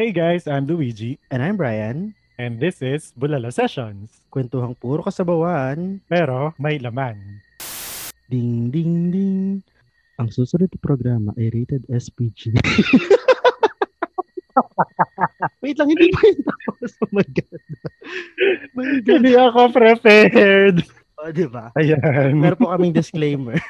Hey 0.00 0.16
guys, 0.16 0.48
I'm 0.48 0.64
Luigi, 0.64 1.20
And 1.28 1.44
I'm 1.44 1.60
Brian. 1.60 2.16
and 2.40 2.56
this 2.56 2.80
is 2.80 3.12
Bulalo 3.20 3.52
Sessions. 3.52 4.24
Kwentuhang 4.32 4.72
puro 4.80 5.04
kasabawan. 5.04 6.00
Pero 6.08 6.56
may 6.56 6.80
laman. 6.80 7.44
Ding, 8.32 8.72
ding, 8.72 9.12
ding. 9.12 9.60
Ang 10.16 10.32
susunod 10.32 10.72
na 10.72 10.80
programa 10.80 11.36
ay 11.36 11.52
rated 11.52 11.84
SPG. 11.92 12.48
Wait 15.60 15.76
lang, 15.76 15.92
hindi 15.92 16.08
pa 16.16 16.20
yun 16.32 16.40
tapos. 16.48 16.90
Oh 17.04 17.12
my 17.12 17.26
God. 17.36 17.60
my 18.72 19.04
God. 19.04 19.20
Hindi 19.20 19.36
ako 19.36 19.60
prepared. 19.68 20.80
Oh, 21.20 21.28
di 21.28 21.44
ba? 21.44 21.76
Ayan. 21.76 22.40
Meron 22.40 22.56
po 22.56 22.72
kaming 22.72 22.96
disclaimer. 22.96 23.60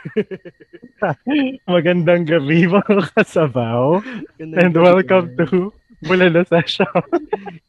Magandang 1.67 2.23
gabi 2.23 2.71
mga 2.71 3.19
kasabaw. 3.19 3.99
And 4.39 4.79
welcome 4.79 5.35
to 5.35 5.75
Bulalo 6.09 6.41
Sessions. 6.49 6.89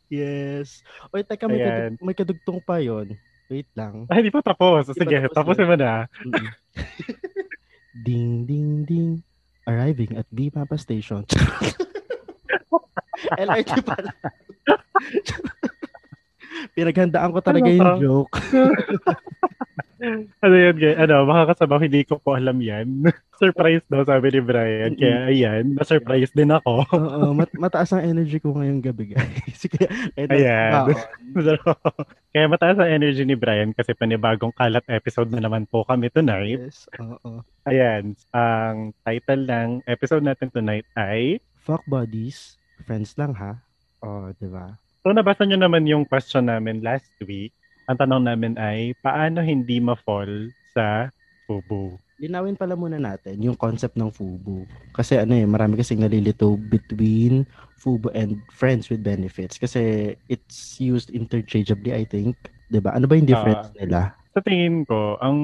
Yes. 0.07 0.83
Oy, 1.11 1.23
teka, 1.23 1.47
may, 1.47 1.59
kadug- 1.59 2.01
may 2.03 2.15
kadugtong 2.15 2.59
pa 2.63 2.79
yon. 2.79 3.15
Wait 3.51 3.67
lang. 3.75 4.07
Ay, 4.07 4.23
hindi 4.23 4.31
pa 4.31 4.39
tapos. 4.39 4.87
Hindi 4.87 4.95
pa 4.95 5.03
Sige, 5.03 5.17
tapos 5.27 5.35
tapusin 5.35 5.67
mo 5.67 5.75
na. 5.75 6.07
Ding, 8.07 8.47
ding, 8.47 8.87
ding. 8.87 9.19
Arriving 9.67 10.15
at 10.15 10.23
B 10.31 10.47
Papa 10.47 10.79
Station. 10.79 11.27
LRT 13.35 13.83
pala. 13.83 14.15
Pinaghandaan 16.71 17.35
ko 17.35 17.39
talaga 17.43 17.67
Ano 17.67 17.75
yung 17.75 17.91
joke. 17.99 18.39
Ano 20.41 20.57
guys? 20.73 20.97
Ano, 20.97 21.29
mga 21.29 21.53
kasabaw, 21.53 21.77
hindi 21.77 22.01
ko 22.01 22.17
po 22.17 22.33
alam 22.33 22.57
yan. 22.65 23.05
Surprise 23.41 23.85
daw, 23.85 24.01
sabi 24.01 24.33
ni 24.33 24.41
Brian. 24.41 24.97
Kaya 24.97 25.29
ayan, 25.29 25.77
na-surprise 25.77 26.33
din 26.33 26.49
ako. 26.49 26.81
Oo, 26.97 27.29
mat- 27.37 27.53
mataas 27.61 27.93
ang 27.93 28.01
energy 28.01 28.41
ko 28.41 28.57
ngayong 28.57 28.81
gabi, 28.81 29.13
guys. 29.13 29.61
Kaya, 29.73 29.89
kaya 30.17 30.33
Ayan. 30.33 30.97
Kaya 32.33 32.45
mataas 32.49 32.81
ang 32.81 32.89
energy 32.89 33.21
ni 33.21 33.37
Brian 33.37 33.69
kasi 33.77 33.93
panibagong 33.93 34.53
kalat 34.57 34.81
episode 34.89 35.29
na 35.29 35.45
naman 35.45 35.69
po 35.69 35.85
kami 35.85 36.09
tonight. 36.09 36.57
Yes, 36.57 36.89
oo. 36.97 37.45
Ayan, 37.69 38.17
ang 38.33 38.97
title 39.05 39.45
ng 39.45 39.85
episode 39.85 40.25
natin 40.25 40.49
tonight 40.49 40.89
ay 40.97 41.37
Fuck 41.61 41.85
buddies, 41.85 42.57
friends 42.89 43.13
lang 43.13 43.37
ha. 43.37 43.61
Oh, 44.01 44.33
di 44.41 44.49
ba? 44.49 44.73
So 45.05 45.13
nabasa 45.13 45.45
nyo 45.45 45.61
naman 45.61 45.85
yung 45.85 46.09
question 46.09 46.49
namin 46.49 46.81
last 46.81 47.13
week. 47.21 47.53
Ang 47.91 47.99
tanong 47.99 48.23
namin 48.23 48.53
ay, 48.55 48.95
paano 49.03 49.43
hindi 49.43 49.83
ma-fall 49.83 50.47
sa 50.71 51.11
FUBU? 51.43 51.99
Linawin 52.23 52.55
pala 52.55 52.79
muna 52.79 52.95
natin 52.95 53.35
yung 53.43 53.59
concept 53.59 53.99
ng 53.99 54.07
FUBU. 54.07 54.63
Kasi 54.95 55.19
ano 55.19 55.35
eh, 55.35 55.43
marami 55.43 55.75
kasing 55.75 55.99
nalilito 55.99 56.55
between 56.55 57.43
FUBU 57.83 58.07
and 58.15 58.39
friends 58.47 58.87
with 58.87 59.03
benefits. 59.03 59.59
Kasi 59.59 60.15
it's 60.31 60.79
used 60.79 61.11
interchangeably, 61.11 61.91
I 61.91 62.07
think. 62.07 62.39
ba? 62.71 62.95
Ano 62.95 63.11
ba 63.11 63.19
yung 63.19 63.27
difference 63.27 63.75
nila? 63.75 64.15
Sa 64.31 64.39
tingin 64.39 64.87
ko, 64.87 65.19
ang 65.19 65.35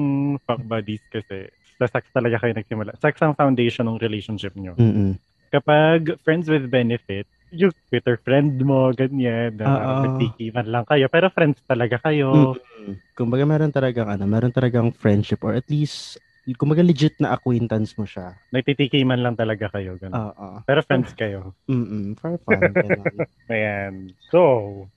fuck 0.48 0.64
buddies 0.64 1.04
kasi, 1.12 1.52
sa 1.76 1.84
sex 1.84 2.08
talaga 2.16 2.40
kayo 2.40 2.56
nagsimula. 2.56 2.96
Sex 2.96 3.20
ang 3.20 3.36
foundation 3.36 3.84
ng 3.92 4.00
relationship 4.00 4.56
nyo. 4.56 4.72
Mm-mm. 4.80 5.20
Kapag 5.52 6.16
friends 6.24 6.48
with 6.48 6.64
benefit, 6.72 7.28
yung 7.52 7.74
Twitter 7.88 8.16
friend 8.20 8.60
mo, 8.60 8.92
ganyan, 8.92 9.56
na 9.56 9.66
Oo. 9.66 9.94
nagtikiman 10.04 10.66
lang 10.68 10.84
kayo, 10.84 11.06
pero 11.08 11.32
friends 11.32 11.60
talaga 11.64 11.96
kayo. 12.00 12.56
Mm. 12.84 12.94
Kumbaga 13.16 13.44
meron 13.48 13.72
talagang 13.72 14.08
ano, 14.08 14.24
meron 14.28 14.52
talagang 14.52 14.92
friendship 14.94 15.42
or 15.44 15.56
at 15.56 15.66
least 15.68 16.20
kumbaga 16.56 16.80
legit 16.80 17.12
na 17.20 17.36
acquaintance 17.36 17.92
mo 18.00 18.08
siya. 18.08 18.32
Nagtitikiman 18.54 19.20
lang 19.20 19.36
talaga 19.36 19.68
kayo, 19.68 20.00
ganun. 20.00 20.32
Oo. 20.32 20.64
Pero 20.64 20.80
friends 20.80 21.12
kayo. 21.12 21.52
Mm. 21.68 22.16
For 22.16 22.40
fun. 22.40 22.72
Ayan. 23.52 24.16
So, 24.32 24.40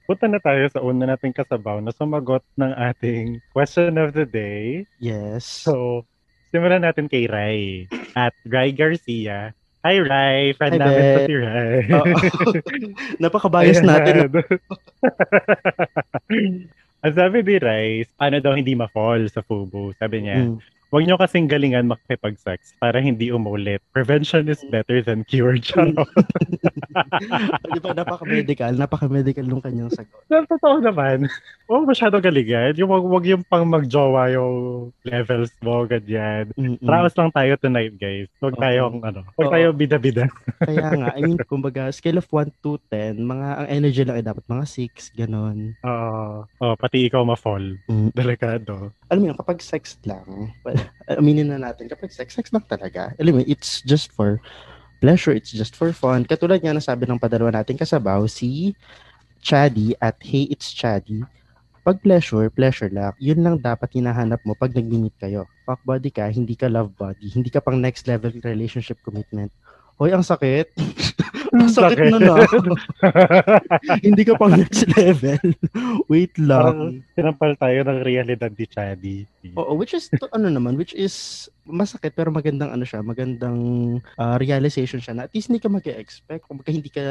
punta 0.08 0.32
na 0.32 0.40
tayo 0.40 0.64
sa 0.72 0.80
una 0.80 1.12
nating 1.12 1.36
kasabaw 1.36 1.84
na 1.84 1.92
sumagot 1.92 2.46
ng 2.56 2.72
ating 2.72 3.44
question 3.52 4.00
of 4.00 4.16
the 4.16 4.24
day. 4.24 4.88
yes. 5.04 5.44
So, 5.44 6.08
simulan 6.56 6.88
natin 6.88 7.12
kay 7.12 7.28
Rai. 7.28 7.92
At 8.16 8.36
Rai 8.48 8.72
Garcia. 8.72 9.52
Hi, 9.82 9.98
Rai. 9.98 10.54
Friend 10.54 10.78
Hi, 10.78 10.82
namin 10.82 11.02
to 11.02 11.20
si 11.26 11.36
Rai. 11.42 11.90
Napaka-bias 13.18 13.82
natin. 13.82 14.30
Ang 17.02 17.14
sabi 17.18 17.42
ni 17.42 17.56
Rai, 17.58 18.06
paano 18.14 18.38
daw 18.38 18.54
hindi 18.54 18.78
ma-fall 18.78 19.26
sa 19.26 19.42
FUBU? 19.42 19.98
Sabi 19.98 20.30
niya, 20.30 20.38
Mm. 20.46 20.62
Huwag 20.92 21.08
nyo 21.08 21.16
kasing 21.16 21.48
galingan 21.48 21.88
makipag-sex 21.88 22.76
para 22.76 23.00
hindi 23.00 23.32
umulit. 23.32 23.80
Prevention 23.96 24.52
is 24.52 24.60
better 24.68 25.00
than 25.00 25.24
cure. 25.24 25.56
Charot. 25.64 26.04
Di 27.72 27.80
ba, 27.80 27.96
napaka-medical. 27.96 28.76
Napaka-medical 28.76 29.48
nung 29.48 29.64
kanyang 29.64 29.88
sagot. 29.88 30.20
Pero 30.28 30.44
totoo 30.52 30.84
naman. 30.84 31.32
Huwag 31.72 31.88
masyado 31.88 32.20
galingan. 32.20 32.76
Yung 32.76 32.92
wag, 32.92 33.00
wag 33.08 33.26
yung 33.32 33.48
pang 33.48 33.64
magjowa 33.64 34.28
yung 34.36 34.56
levels 35.08 35.56
mo, 35.64 35.88
ganyan. 35.88 36.52
Mm-mm. 36.60 36.84
Raos 36.84 37.16
lang 37.16 37.32
tayo 37.32 37.56
tonight, 37.56 37.96
guys. 37.96 38.28
Huwag 38.44 38.60
Oo. 38.60 38.62
tayong, 38.62 39.00
ano, 39.00 39.24
huwag 39.40 39.48
Oo. 39.48 39.54
tayo 39.56 39.68
bida-bida. 39.72 40.28
Kaya 40.68 40.92
nga, 41.00 41.16
I 41.16 41.24
mean, 41.24 41.40
kumbaga, 41.48 41.88
scale 41.96 42.20
of 42.20 42.28
1 42.28 42.60
to 42.60 42.76
10, 42.92 43.24
mga, 43.24 43.48
ang 43.64 43.68
energy 43.72 44.04
lang 44.04 44.20
ay 44.20 44.26
dapat 44.28 44.44
mga 44.52 44.68
6, 44.68 45.16
ganon. 45.16 45.72
Oo. 45.88 46.44
oh, 46.44 46.76
pati 46.76 47.08
ikaw 47.08 47.24
ma-fall. 47.24 47.80
Mm. 47.88 48.12
Delikado. 48.12 48.92
Alam 49.08 49.20
mo 49.24 49.26
yun, 49.32 49.40
kapag 49.40 49.64
sex 49.64 49.96
lang, 50.04 50.52
well, 50.68 50.76
aminin 51.08 51.56
na 51.56 51.72
natin, 51.72 51.88
kapag 51.88 52.12
sex, 52.12 52.36
sex 52.36 52.52
lang 52.52 52.68
talaga. 52.68 53.16
Alam 53.16 53.40
mo, 53.40 53.42
it's 53.48 53.80
just 53.88 54.12
for 54.12 54.44
pleasure, 55.00 55.32
it's 55.32 55.56
just 55.56 55.80
for 55.80 55.96
fun. 55.96 56.28
Katulad 56.28 56.60
nga 56.60 56.76
nasabi 56.76 57.08
ng 57.08 57.16
padalawa 57.16 57.64
natin 57.64 57.80
kasabaw, 57.80 58.28
si 58.28 58.76
Chaddy 59.40 59.96
at 60.04 60.20
Hey, 60.20 60.52
It's 60.52 60.76
Chaddy. 60.76 61.24
Pag 61.82 61.98
pleasure, 62.06 62.46
pleasure 62.54 62.94
lang. 62.94 63.18
Yun 63.18 63.42
lang 63.42 63.56
dapat 63.58 63.90
hinahanap 63.98 64.38
mo 64.46 64.54
pag 64.54 64.70
nag-meet 64.70 65.18
kayo. 65.18 65.50
Fuck 65.66 65.82
body 65.82 66.14
ka, 66.14 66.30
hindi 66.30 66.54
ka 66.54 66.70
love 66.70 66.94
body. 66.94 67.26
Hindi 67.34 67.50
ka 67.50 67.58
pang 67.58 67.82
next 67.82 68.06
level 68.06 68.30
relationship 68.46 69.02
commitment. 69.02 69.50
Hoy, 69.98 70.14
ang 70.14 70.22
sakit. 70.22 70.78
ang 71.52 71.72
sakit 71.72 72.16
na 72.16 72.20
na. 72.20 72.36
hindi 74.08 74.24
ka 74.24 74.40
pang 74.40 74.56
next 74.56 74.88
level. 74.96 75.44
Wait 76.12 76.32
lang. 76.40 77.04
Sinampal 77.16 77.60
tayo 77.60 77.84
ng 77.84 78.00
realidad 78.08 78.52
ni 78.56 78.66
Chaddy. 78.68 79.18
Oo, 79.60 79.76
which 79.76 79.92
is 79.92 80.08
to, 80.08 80.32
ano 80.32 80.48
naman, 80.48 80.80
which 80.80 80.96
is 80.96 81.48
masakit 81.68 82.16
pero 82.16 82.32
magandang 82.32 82.72
ano 82.72 82.88
siya, 82.88 83.04
magandang 83.04 83.60
ah, 84.16 84.40
realization 84.40 85.04
siya 85.04 85.14
na 85.14 85.24
at 85.28 85.34
least 85.36 85.52
hindi 85.52 85.62
ka 85.62 85.70
mag-expect 85.70 86.48
kung 86.48 86.64
hindi 86.64 86.90
ka 86.90 87.04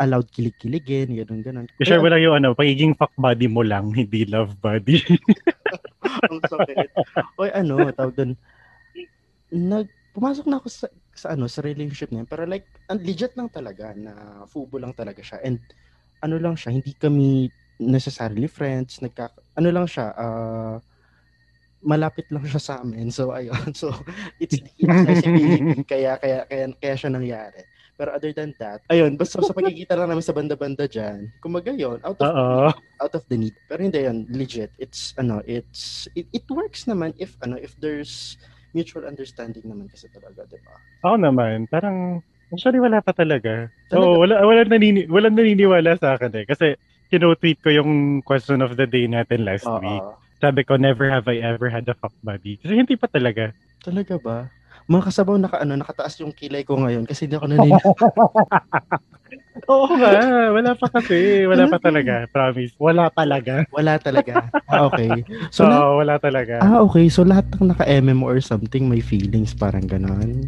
allowed 0.00 0.28
kilig-kiligin, 0.32 1.12
ganun 1.12 1.40
ganun. 1.44 1.66
I-share 1.78 2.00
mo 2.00 2.08
lang 2.08 2.24
yung 2.24 2.36
ano, 2.40 2.56
pagiging 2.56 2.96
fuck 2.96 3.12
body 3.20 3.46
mo 3.46 3.60
lang, 3.60 3.92
hindi 3.92 4.24
love 4.24 4.56
body. 4.58 5.04
ang 6.32 6.40
sakit. 6.48 6.88
Oy, 7.36 7.50
ano, 7.52 7.92
tawag 7.92 8.14
doon. 8.16 8.32
Nag 9.52 9.86
pumasok 10.16 10.48
na 10.48 10.56
ako 10.56 10.68
sa, 10.72 10.86
sa 11.16 11.32
ano, 11.32 11.48
sa 11.48 11.64
relationship 11.64 12.12
na 12.12 12.22
yun, 12.22 12.28
pero 12.28 12.44
like 12.44 12.68
ang 12.92 13.00
legit 13.00 13.32
lang 13.34 13.48
talaga 13.48 13.96
na 13.96 14.44
fubo 14.44 14.76
lang 14.76 14.92
talaga 14.92 15.24
siya 15.24 15.40
and 15.40 15.58
ano 16.20 16.36
lang 16.36 16.54
siya, 16.54 16.76
hindi 16.76 16.92
kami 16.96 17.48
necessarily 17.80 18.48
friends, 18.48 19.00
nagka 19.00 19.32
ano 19.56 19.68
lang 19.72 19.88
siya, 19.88 20.12
ah 20.16 20.76
malapit 21.86 22.26
lang 22.34 22.42
siya 22.42 22.58
sa 22.58 22.74
amin. 22.82 23.08
So 23.14 23.30
ayun. 23.30 23.70
So 23.72 23.94
it's 24.42 24.58
it's 24.58 25.22
kaya 25.90 26.18
kaya 26.18 26.42
kaya 26.50 26.64
kaya 26.74 26.94
siya 26.98 27.10
nangyari. 27.14 27.62
Pero 27.96 28.12
other 28.12 28.28
than 28.36 28.52
that, 28.60 28.84
ayun, 28.92 29.16
basta 29.16 29.40
sa 29.40 29.56
pagkikita 29.56 29.96
lang 29.96 30.12
namin 30.12 30.20
sa 30.20 30.36
banda-banda 30.36 30.84
diyan. 30.84 31.32
Kumaga 31.40 31.72
yun, 31.72 31.96
out 32.04 32.20
of 32.20 32.28
Oo. 32.28 32.68
out 33.00 33.14
of 33.16 33.24
the 33.32 33.40
need. 33.40 33.56
Pero 33.64 33.80
hindi 33.80 34.04
yun, 34.04 34.28
legit. 34.28 34.68
It's 34.76 35.16
ano, 35.16 35.40
it's 35.48 36.04
it, 36.12 36.28
it 36.28 36.44
works 36.52 36.84
naman 36.84 37.16
if 37.16 37.40
ano, 37.40 37.56
if 37.56 37.72
there's 37.80 38.36
mutual 38.74 39.06
understanding 39.06 39.66
naman 39.66 39.86
kasi 39.90 40.08
talaga, 40.10 40.42
'di 40.48 40.58
ba? 40.64 40.74
Ako 41.04 41.16
naman, 41.20 41.68
parang, 41.70 42.22
actually 42.50 42.80
wala 42.82 42.98
pa 43.04 43.12
talaga. 43.12 43.68
So, 43.92 43.98
Talaga? 44.00 44.16
wala, 44.22 44.34
wala, 44.42 44.60
nanini, 44.66 45.06
wala 45.06 45.28
naniniwala 45.30 45.94
sa 46.00 46.16
akin 46.18 46.32
eh. 46.42 46.44
Kasi, 46.48 46.74
kinotweet 47.12 47.62
ko 47.62 47.70
yung 47.70 48.22
question 48.26 48.58
of 48.64 48.74
the 48.74 48.86
day 48.88 49.06
natin 49.06 49.46
last 49.46 49.66
Oo. 49.68 49.78
week. 49.78 50.02
Sabi 50.42 50.66
ko, 50.66 50.74
never 50.76 51.06
have 51.08 51.30
I 51.30 51.38
ever 51.40 51.70
had 51.70 51.86
a 51.88 51.94
fuck 51.96 52.12
buddy. 52.20 52.58
Kasi 52.60 52.74
hindi 52.76 52.98
pa 52.98 53.06
talaga. 53.08 53.54
Talaga 53.84 54.14
ba? 54.20 54.38
Mga 54.86 55.02
kasabaw 55.10 55.34
naka 55.34 55.58
ano, 55.66 55.74
nakataas 55.74 56.22
yung 56.22 56.30
kilay 56.30 56.62
ko 56.62 56.78
ngayon 56.78 57.02
kasi 57.02 57.26
hindi 57.26 57.34
ako 57.34 57.46
naniniwala. 57.50 57.82
Oo 59.72 59.90
nga, 59.98 60.14
wala 60.54 60.70
pa 60.78 60.86
kasi. 60.86 61.42
Wala 61.42 61.66
pa 61.66 61.82
Talaga? 61.82 62.30
Promise. 62.30 62.78
Wala 62.78 63.10
talaga. 63.10 63.66
Wala 63.74 63.98
talaga. 63.98 64.46
Ah, 64.70 64.86
okay. 64.86 65.26
So 65.50 65.66
Oo, 65.66 65.70
lahat, 65.70 65.90
wala 65.98 66.14
talaga. 66.22 66.54
ah, 66.62 66.78
okay. 66.86 67.10
So 67.10 67.26
lahat 67.26 67.50
ng 67.58 67.74
naka-MM 67.74 68.22
or 68.22 68.38
something 68.38 68.86
may 68.86 69.02
feelings 69.02 69.58
parang 69.58 69.90
ganon. 69.90 70.46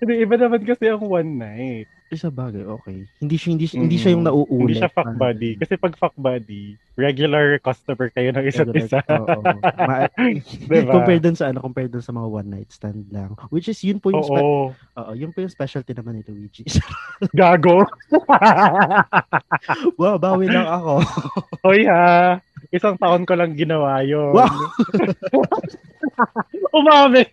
Hindi, 0.00 0.14
iba 0.20 0.36
naman 0.40 0.64
kasi 0.64 0.88
ang 0.88 1.04
one 1.04 1.30
night. 1.36 1.88
Ay, 2.14 2.22
sa 2.22 2.30
bagay, 2.30 2.62
okay. 2.62 3.10
Hindi 3.18 3.34
siya, 3.34 3.50
hindi, 3.50 3.66
siya- 3.66 3.80
hindi 3.82 3.98
siya 3.98 4.14
yung 4.14 4.22
Mm. 4.22 4.30
nauulit. 4.30 4.62
Hindi 4.70 4.78
siya 4.78 4.86
fuck 4.88 5.02
Parang 5.02 5.18
buddy. 5.18 5.50
Kasi 5.58 5.74
pag 5.74 5.94
fuck 5.98 6.14
buddy, 6.14 6.64
regular 6.94 7.58
customer 7.58 8.06
kayo 8.08 8.30
ng 8.30 8.44
isa't 8.46 8.70
isa. 8.70 9.02
Oo. 9.10 9.42
Ma- 9.82 10.06
Diba? 10.70 10.94
compare 10.94 11.18
dun 11.18 11.34
sa 11.34 11.50
ano, 11.50 11.58
compare 11.58 11.90
dun 11.90 11.98
sa 12.00 12.14
mga 12.14 12.28
one 12.30 12.48
night 12.48 12.70
stand 12.70 13.10
lang. 13.10 13.34
Which 13.50 13.66
is 13.66 13.82
yun 13.82 13.98
po 13.98 14.14
yung 14.14 14.22
spe- 14.22 14.38
Oo. 14.38 14.70
Oo, 14.70 15.10
yun 15.12 15.34
po 15.34 15.42
yung 15.42 15.50
specialty 15.50 15.90
naman 15.90 16.14
ni 16.14 16.22
Luigi. 16.22 16.62
Gago. 17.34 17.82
wow, 19.98 20.14
bawi 20.14 20.46
lang 20.46 20.70
ako. 20.70 21.02
Hoy 21.66 21.82
ha. 21.84 22.38
Isang 22.70 22.94
taon 22.94 23.26
ko 23.26 23.34
lang 23.34 23.58
ginawa 23.58 24.06
yun. 24.06 24.30
Wow. 24.30 24.54
Umami. 26.72 27.26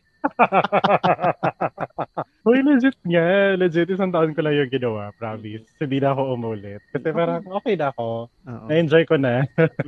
Hoy, 2.41 2.65
legit 2.65 2.97
nga. 3.05 3.53
Legit, 3.53 3.85
isang 3.93 4.09
taon 4.09 4.33
ko 4.33 4.41
lang 4.41 4.57
yung 4.57 4.73
ginawa. 4.73 5.13
Promise. 5.13 5.69
Hindi 5.77 6.01
na 6.01 6.09
ako 6.17 6.21
umulit. 6.33 6.81
Kasi 6.89 7.13
parang 7.13 7.45
okay 7.45 7.77
na 7.77 7.93
ako. 7.93 8.33
Oo. 8.33 8.65
Na-enjoy 8.65 9.05
ko 9.05 9.15
na. 9.21 9.45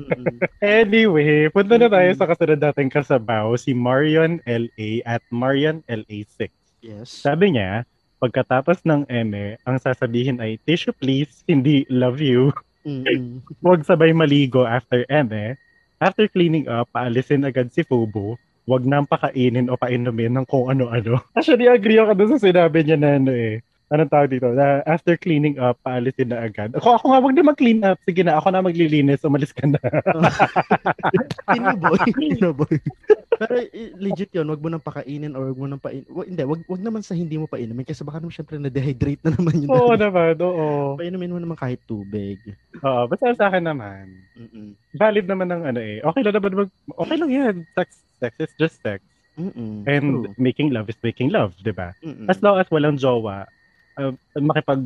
Anyway, 0.61 1.50
punta 1.50 1.81
na 1.81 1.89
tayo 1.89 2.09
sa 2.13 2.29
kasunod 2.29 2.61
nating 2.61 2.94
kasabaw, 2.94 3.57
si 3.57 3.73
Marion 3.73 4.38
LA 4.45 5.01
at 5.03 5.25
Marion 5.33 5.81
LA6. 5.89 6.53
Yes. 6.85 7.09
Sabi 7.09 7.57
niya, 7.57 7.89
pagkatapos 8.21 8.85
ng 8.85 9.09
eme, 9.09 9.57
ang 9.65 9.81
sasabihin 9.81 10.39
ay, 10.39 10.61
tissue 10.63 10.94
please, 10.94 11.41
hindi 11.50 11.89
love 11.89 12.21
you. 12.21 12.53
Huwag 13.65 13.83
sabay 13.83 14.13
maligo 14.13 14.63
after 14.63 15.03
eme. 15.09 15.57
After 15.97 16.27
cleaning 16.29 16.67
up, 16.69 16.91
paalisin 16.94 17.47
agad 17.47 17.71
si 17.71 17.81
Fubu. 17.81 18.35
Huwag 18.63 18.88
nang 18.88 19.04
pakainin 19.04 19.68
o 19.68 19.75
painumin 19.75 20.31
ng 20.39 20.48
kung 20.48 20.71
ano-ano. 20.71 21.19
Actually, 21.38 21.68
agree 21.68 22.00
ako 22.00 22.12
dun 22.15 22.31
sa 22.36 22.39
sinabi 22.39 22.83
niya 22.83 22.95
na 22.95 23.19
ano 23.19 23.31
eh. 23.36 23.60
Anong 23.94 24.10
tawag 24.10 24.31
dito? 24.31 24.50
Na 24.56 24.81
after 24.89 25.19
cleaning 25.19 25.62
up, 25.62 25.77
paalisin 25.86 26.33
na 26.33 26.42
agad. 26.42 26.74
Ako, 26.74 26.98
ako 26.98 27.06
nga, 27.13 27.19
wag 27.21 27.36
na 27.38 27.45
mag-clean 27.45 27.83
up. 27.86 28.00
Sige 28.07 28.25
na, 28.25 28.39
ako 28.42 28.48
na 28.50 28.65
maglilinis. 28.65 29.21
Umalis 29.21 29.54
ka 29.54 29.69
na. 29.69 29.77
Pinuboy. 31.54 32.01
Pinuboy. 32.10 32.75
Pero 33.47 33.61
legit 33.99 34.31
yun, 34.31 34.47
wag 34.47 34.61
mo 34.63 34.69
nang 34.71 34.83
pakainin 34.83 35.35
or 35.35 35.51
wag 35.51 35.59
mo 35.59 35.67
nang 35.67 35.81
pain... 35.81 36.03
Wag, 36.07 36.27
hindi, 36.29 36.43
wag, 36.43 36.61
wag 36.67 36.81
naman 36.83 37.01
sa 37.03 37.17
hindi 37.17 37.35
mo 37.35 37.47
painumin 37.47 37.87
kasi 37.87 38.01
baka 38.01 38.23
naman 38.23 38.35
syempre 38.35 38.55
na-dehydrate 38.59 39.23
na 39.27 39.31
naman 39.35 39.55
yun. 39.63 39.69
Oo 39.71 39.93
naman, 39.93 40.35
oo. 40.39 40.95
Painumin 40.99 41.33
mo 41.33 41.39
naman 41.39 41.57
kahit 41.59 41.81
tubig. 41.83 42.39
Oo, 42.83 43.09
basta 43.09 43.35
sa 43.35 43.51
akin 43.51 43.63
naman. 43.67 44.11
Mm-mm. 44.37 44.75
Valid 44.95 45.25
naman 45.27 45.47
ng 45.51 45.63
ano 45.67 45.79
eh. 45.81 45.99
Okay 46.01 46.21
lang 46.23 46.35
naman 46.35 46.51
mag... 46.65 46.71
Okay 46.97 47.17
lang 47.19 47.31
yan. 47.31 47.55
Sex, 47.75 47.87
sex 48.17 48.31
is 48.39 48.53
just 48.55 48.77
sex. 48.79 49.03
Mm-mm. 49.33 49.83
And 49.89 50.05
True. 50.29 50.37
making 50.37 50.69
love 50.71 50.87
is 50.93 50.99
making 51.01 51.33
love, 51.33 51.57
di 51.59 51.73
ba? 51.73 51.97
As 52.29 52.37
long 52.45 52.61
as 52.61 52.69
walang 52.69 53.01
jowa, 53.01 53.49
uh, 53.97 54.13
makipag 54.37 54.81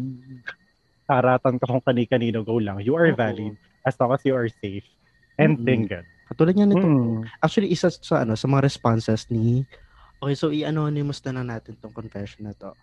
haratan 1.07 1.55
ka 1.59 1.67
kung 1.67 1.83
kani-kanino 1.83 2.43
go 2.43 2.59
lang, 2.59 2.79
you 2.83 2.95
are 2.95 3.11
Oo. 3.11 3.15
valid 3.15 3.55
as 3.87 3.95
long 3.99 4.11
as 4.11 4.23
you 4.27 4.35
are 4.35 4.51
safe 4.59 4.87
and 5.39 5.59
Mm-mm. 5.59 5.67
single. 5.67 6.07
Katulad 6.27 6.53
niya 6.55 6.67
nito. 6.67 6.83
Mm. 6.83 7.23
Actually, 7.39 7.71
isa 7.71 7.87
sa 7.87 8.27
ano 8.27 8.35
sa 8.35 8.47
mga 8.47 8.67
responses 8.67 9.27
ni 9.31 9.63
Okay, 10.17 10.33
so 10.33 10.49
i-anonymous 10.49 11.21
na 11.29 11.37
lang 11.37 11.47
natin 11.53 11.77
tong 11.77 11.93
confession 11.93 12.49
na 12.49 12.53
to. 12.57 12.73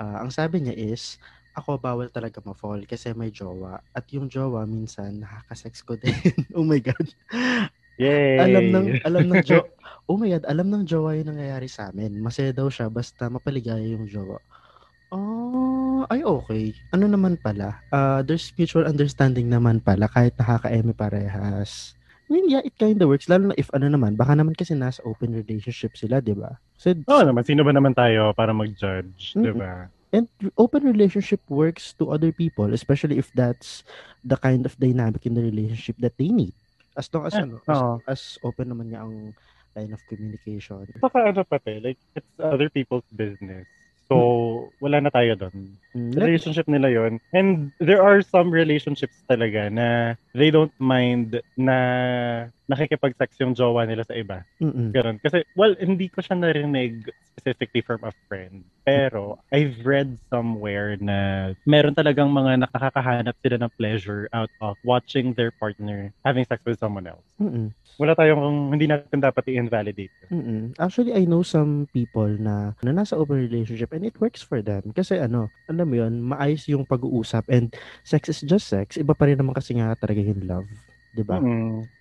Ah, 0.00 0.24
ang 0.24 0.32
sabi 0.32 0.64
niya 0.64 0.72
is 0.72 1.20
ako 1.52 1.76
bawal 1.76 2.08
talaga 2.08 2.38
ma-fall 2.40 2.86
kasi 2.86 3.10
may 3.12 3.34
jowa 3.34 3.82
at 3.92 4.06
yung 4.14 4.30
jowa 4.30 4.64
minsan 4.64 5.20
nakaka-sex 5.20 5.84
ko 5.84 5.98
din. 5.98 6.14
oh 6.56 6.64
my 6.64 6.80
god. 6.80 7.06
Yay! 7.98 8.38
Alam 8.40 8.64
ng 8.70 8.86
alam 9.02 9.24
ng 9.26 9.42
jo 9.42 9.66
Oh 10.08 10.16
my 10.16 10.32
god, 10.32 10.48
alam 10.48 10.70
ng 10.72 10.88
jowa 10.88 11.18
yung 11.18 11.34
nangyayari 11.34 11.68
sa 11.68 11.92
amin. 11.92 12.16
Masaya 12.22 12.54
daw 12.56 12.72
siya 12.72 12.88
basta 12.88 13.28
mapaligaya 13.28 13.84
yung 13.84 14.08
jowa. 14.08 14.40
Oh, 15.12 16.08
ay 16.08 16.24
okay. 16.24 16.72
Ano 16.94 17.10
naman 17.10 17.36
pala? 17.36 17.84
Ah, 17.92 18.24
there's 18.24 18.48
mutual 18.56 18.88
understanding 18.88 19.52
naman 19.52 19.84
pala 19.84 20.08
kahit 20.08 20.32
nakaka-eme 20.40 20.96
parehas. 20.96 21.97
I 22.28 22.32
mean, 22.32 22.46
yeah, 22.52 22.60
it 22.60 22.76
kind 22.76 23.00
of 23.00 23.08
works. 23.08 23.24
Lalo 23.24 23.50
na 23.50 23.56
if 23.56 23.72
ano 23.72 23.88
naman, 23.88 24.12
baka 24.12 24.36
naman 24.36 24.52
kasi 24.52 24.76
nasa 24.76 25.00
open 25.00 25.32
relationship 25.32 25.96
sila, 25.96 26.20
di 26.20 26.36
ba? 26.36 26.60
So, 26.76 26.92
Oo 26.92 27.24
naman, 27.24 27.40
sino 27.48 27.64
ba 27.64 27.72
naman 27.72 27.96
tayo 27.96 28.36
para 28.36 28.52
mag-judge, 28.52 29.32
di 29.32 29.48
Mm-mm. 29.48 29.56
ba? 29.56 29.88
and 30.08 30.24
open 30.56 30.88
relationship 30.88 31.40
works 31.52 31.92
to 31.92 32.08
other 32.08 32.32
people, 32.32 32.72
especially 32.72 33.20
if 33.20 33.28
that's 33.36 33.84
the 34.24 34.40
kind 34.40 34.64
of 34.64 34.72
dynamic 34.80 35.28
in 35.28 35.36
the 35.36 35.44
relationship 35.44 36.00
that 36.00 36.16
they 36.16 36.32
need. 36.32 36.56
As 36.96 37.12
long 37.12 37.28
as, 37.28 37.36
Ah, 37.36 37.44
ano, 37.44 37.60
as, 37.68 37.80
as 38.08 38.20
open 38.40 38.72
naman 38.72 38.88
niya 38.88 39.04
ang 39.04 39.36
line 39.76 39.92
of 39.92 40.00
communication. 40.08 40.88
Saka 40.96 41.28
ano 41.28 41.44
pati, 41.44 41.76
like, 41.84 42.00
it's 42.16 42.32
other 42.40 42.72
people's 42.72 43.04
business. 43.12 43.68
So, 44.08 44.72
wala 44.80 45.04
na 45.04 45.12
tayo 45.12 45.36
doon. 45.36 45.76
Mm, 45.92 46.10
let- 46.16 46.26
Relationship 46.32 46.66
nila 46.68 46.88
yon 46.88 47.20
And 47.36 47.68
there 47.76 48.00
are 48.00 48.24
some 48.24 48.48
relationships 48.48 49.20
talaga 49.28 49.68
na 49.68 50.16
they 50.32 50.48
don't 50.48 50.72
mind 50.80 51.44
na 51.60 51.76
nakikipag-sex 52.68 53.40
yung 53.40 53.56
jowa 53.56 53.88
nila 53.88 54.04
sa 54.04 54.12
iba. 54.12 54.44
Mm-mm. 54.60 54.92
Ganun. 54.92 55.16
Kasi, 55.24 55.42
well, 55.56 55.72
hindi 55.80 56.12
ko 56.12 56.20
siya 56.20 56.36
narinig 56.36 57.08
specifically 57.32 57.80
from 57.80 58.04
a 58.04 58.12
friend. 58.28 58.60
Pero, 58.84 59.40
I've 59.48 59.80
read 59.88 60.20
somewhere 60.28 61.00
na 61.00 61.50
meron 61.64 61.96
talagang 61.96 62.28
mga 62.28 62.68
nakakahanap 62.68 63.32
sila 63.40 63.56
ng 63.64 63.72
pleasure 63.80 64.28
out 64.36 64.52
of 64.60 64.76
watching 64.84 65.32
their 65.32 65.48
partner 65.48 66.12
having 66.28 66.44
sex 66.44 66.60
with 66.68 66.76
someone 66.76 67.08
else. 67.08 67.24
Mm-mm. 67.40 67.72
Wala 67.96 68.12
tayong, 68.14 68.70
hindi 68.70 68.86
natin 68.86 69.18
dapat 69.24 69.48
i-invalidate. 69.48 70.12
Mm-mm. 70.28 70.76
Actually, 70.76 71.16
I 71.16 71.24
know 71.24 71.40
some 71.40 71.88
people 71.90 72.28
na, 72.28 72.76
na 72.84 72.92
nasa 72.92 73.16
open 73.16 73.40
relationship 73.40 73.96
and 73.96 74.04
it 74.04 74.20
works 74.20 74.44
for 74.44 74.60
them. 74.60 74.92
Kasi 74.92 75.18
ano, 75.18 75.48
alam 75.66 75.88
mo 75.88 75.96
yun, 75.98 76.20
maayos 76.20 76.68
yung 76.68 76.84
pag-uusap 76.84 77.48
and 77.48 77.72
sex 78.04 78.28
is 78.28 78.44
just 78.44 78.68
sex. 78.68 79.00
Iba 79.00 79.16
pa 79.16 79.24
rin 79.24 79.40
naman 79.40 79.56
kasi 79.56 79.72
nga 79.74 79.96
talaga 79.96 80.20
yung 80.20 80.44
love. 80.44 80.68
Di 81.16 81.24
ba? 81.24 81.40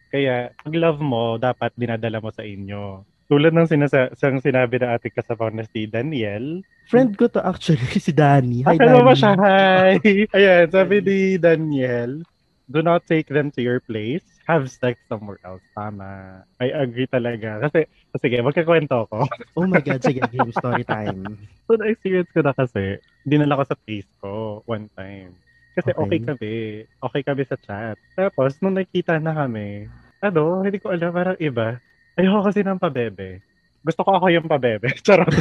Kaya, 0.07 0.55
pag 0.55 0.75
love 0.75 1.03
mo, 1.03 1.35
dapat 1.35 1.75
dinadala 1.75 2.23
mo 2.23 2.31
sa 2.31 2.47
inyo. 2.47 3.03
Tulad 3.27 3.51
ng 3.51 3.67
sinasa- 3.67 4.15
sang 4.15 4.39
sinabi 4.39 4.79
na 4.79 4.95
ating 4.95 5.11
kasabaw 5.11 5.51
na 5.51 5.67
si 5.67 5.83
Daniel. 5.83 6.63
Friend 6.87 7.11
ko 7.19 7.27
to 7.27 7.43
actually, 7.43 7.83
si 7.99 8.15
Danny. 8.15 8.63
Hi, 8.63 8.79
ba 8.79 8.87
Danny. 8.87 9.19
siya? 9.19 9.33
Hi! 9.35 9.89
Ayan, 10.37 10.65
sabi 10.71 11.03
ni 11.03 11.35
Daniel, 11.35 12.23
do 12.71 12.79
not 12.79 13.03
take 13.03 13.27
them 13.27 13.51
to 13.51 13.59
your 13.59 13.83
place. 13.83 14.23
Have 14.47 14.71
sex 14.71 14.95
somewhere 15.11 15.43
else. 15.43 15.63
Tama. 15.75 16.43
I 16.63 16.71
agree 16.71 17.07
talaga. 17.11 17.59
Kasi, 17.67 17.91
sige, 18.15 18.39
magkakwento 18.39 19.11
ko. 19.11 19.27
Oh 19.59 19.67
my 19.67 19.83
God, 19.83 19.99
sige, 19.99 20.23
game 20.31 20.55
story 20.55 20.87
time. 20.87 21.27
so, 21.67 21.75
na-experience 21.75 22.31
ko 22.31 22.47
na 22.47 22.55
kasi, 22.55 23.03
dinala 23.27 23.59
ko 23.59 23.63
sa 23.67 23.75
place 23.75 24.07
ko 24.23 24.63
one 24.63 24.87
time. 24.95 25.35
Kasi 25.77 25.93
Okay. 25.93 26.01
okay. 26.01 26.19
kami. 26.25 26.53
Okay 26.97 27.21
kami 27.21 27.43
sa 27.45 27.55
chat. 27.55 27.95
Tapos, 28.17 28.57
nung 28.59 28.73
nakita 28.73 29.21
na 29.21 29.37
kami, 29.37 29.85
ano, 30.17 30.65
hindi 30.65 30.81
ko 30.81 30.89
alam, 30.89 31.13
parang 31.13 31.37
iba. 31.37 31.77
Ayoko 32.17 32.49
kasi 32.49 32.65
ng 32.65 32.81
pabebe. 32.81 33.45
Gusto 33.85 34.01
ko 34.01 34.17
ako 34.17 34.33
yung 34.33 34.49
pabebe. 34.49 34.89
Charot. 35.05 35.29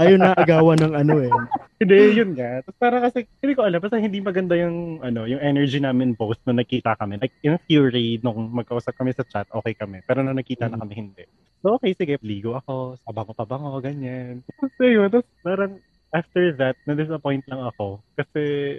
Ayun 0.00 0.18
na 0.18 0.32
agawan 0.34 0.80
ng 0.80 0.94
ano 0.96 1.14
eh. 1.20 1.30
hindi, 1.78 1.98
yun 2.16 2.32
nga. 2.32 2.64
Tapos 2.64 2.78
parang 2.80 3.02
kasi, 3.04 3.28
hindi 3.38 3.52
ko 3.54 3.62
alam, 3.68 3.78
basta 3.78 4.00
hindi 4.00 4.18
maganda 4.18 4.56
yung, 4.56 5.04
ano, 5.04 5.28
yung 5.28 5.38
energy 5.38 5.78
namin 5.78 6.16
both 6.16 6.40
nung 6.48 6.58
nakita 6.58 6.96
kami. 6.96 7.20
Like, 7.20 7.36
in 7.44 7.60
theory, 7.68 8.18
nung 8.24 8.50
magkausap 8.50 8.96
kami 8.96 9.12
sa 9.14 9.22
chat, 9.28 9.46
okay 9.52 9.76
kami. 9.76 10.00
Pero 10.08 10.24
nung 10.24 10.34
nakita 10.34 10.66
na 10.66 10.74
Mhm. 10.74 10.80
kami, 10.82 10.92
hindi. 10.96 11.24
So, 11.60 11.76
okay, 11.76 11.92
sige, 11.92 12.16
ligo 12.24 12.56
ako, 12.56 12.96
pabango-pabango, 13.04 13.78
ganyan. 13.78 14.40
Tapos, 14.48 14.72
yun, 14.80 15.06
tapos 15.12 15.28
parang, 15.44 15.72
after 16.14 16.52
that, 16.56 16.76
na-disappoint 16.88 17.44
lang 17.48 17.62
ako. 17.68 18.00
Kasi, 18.16 18.78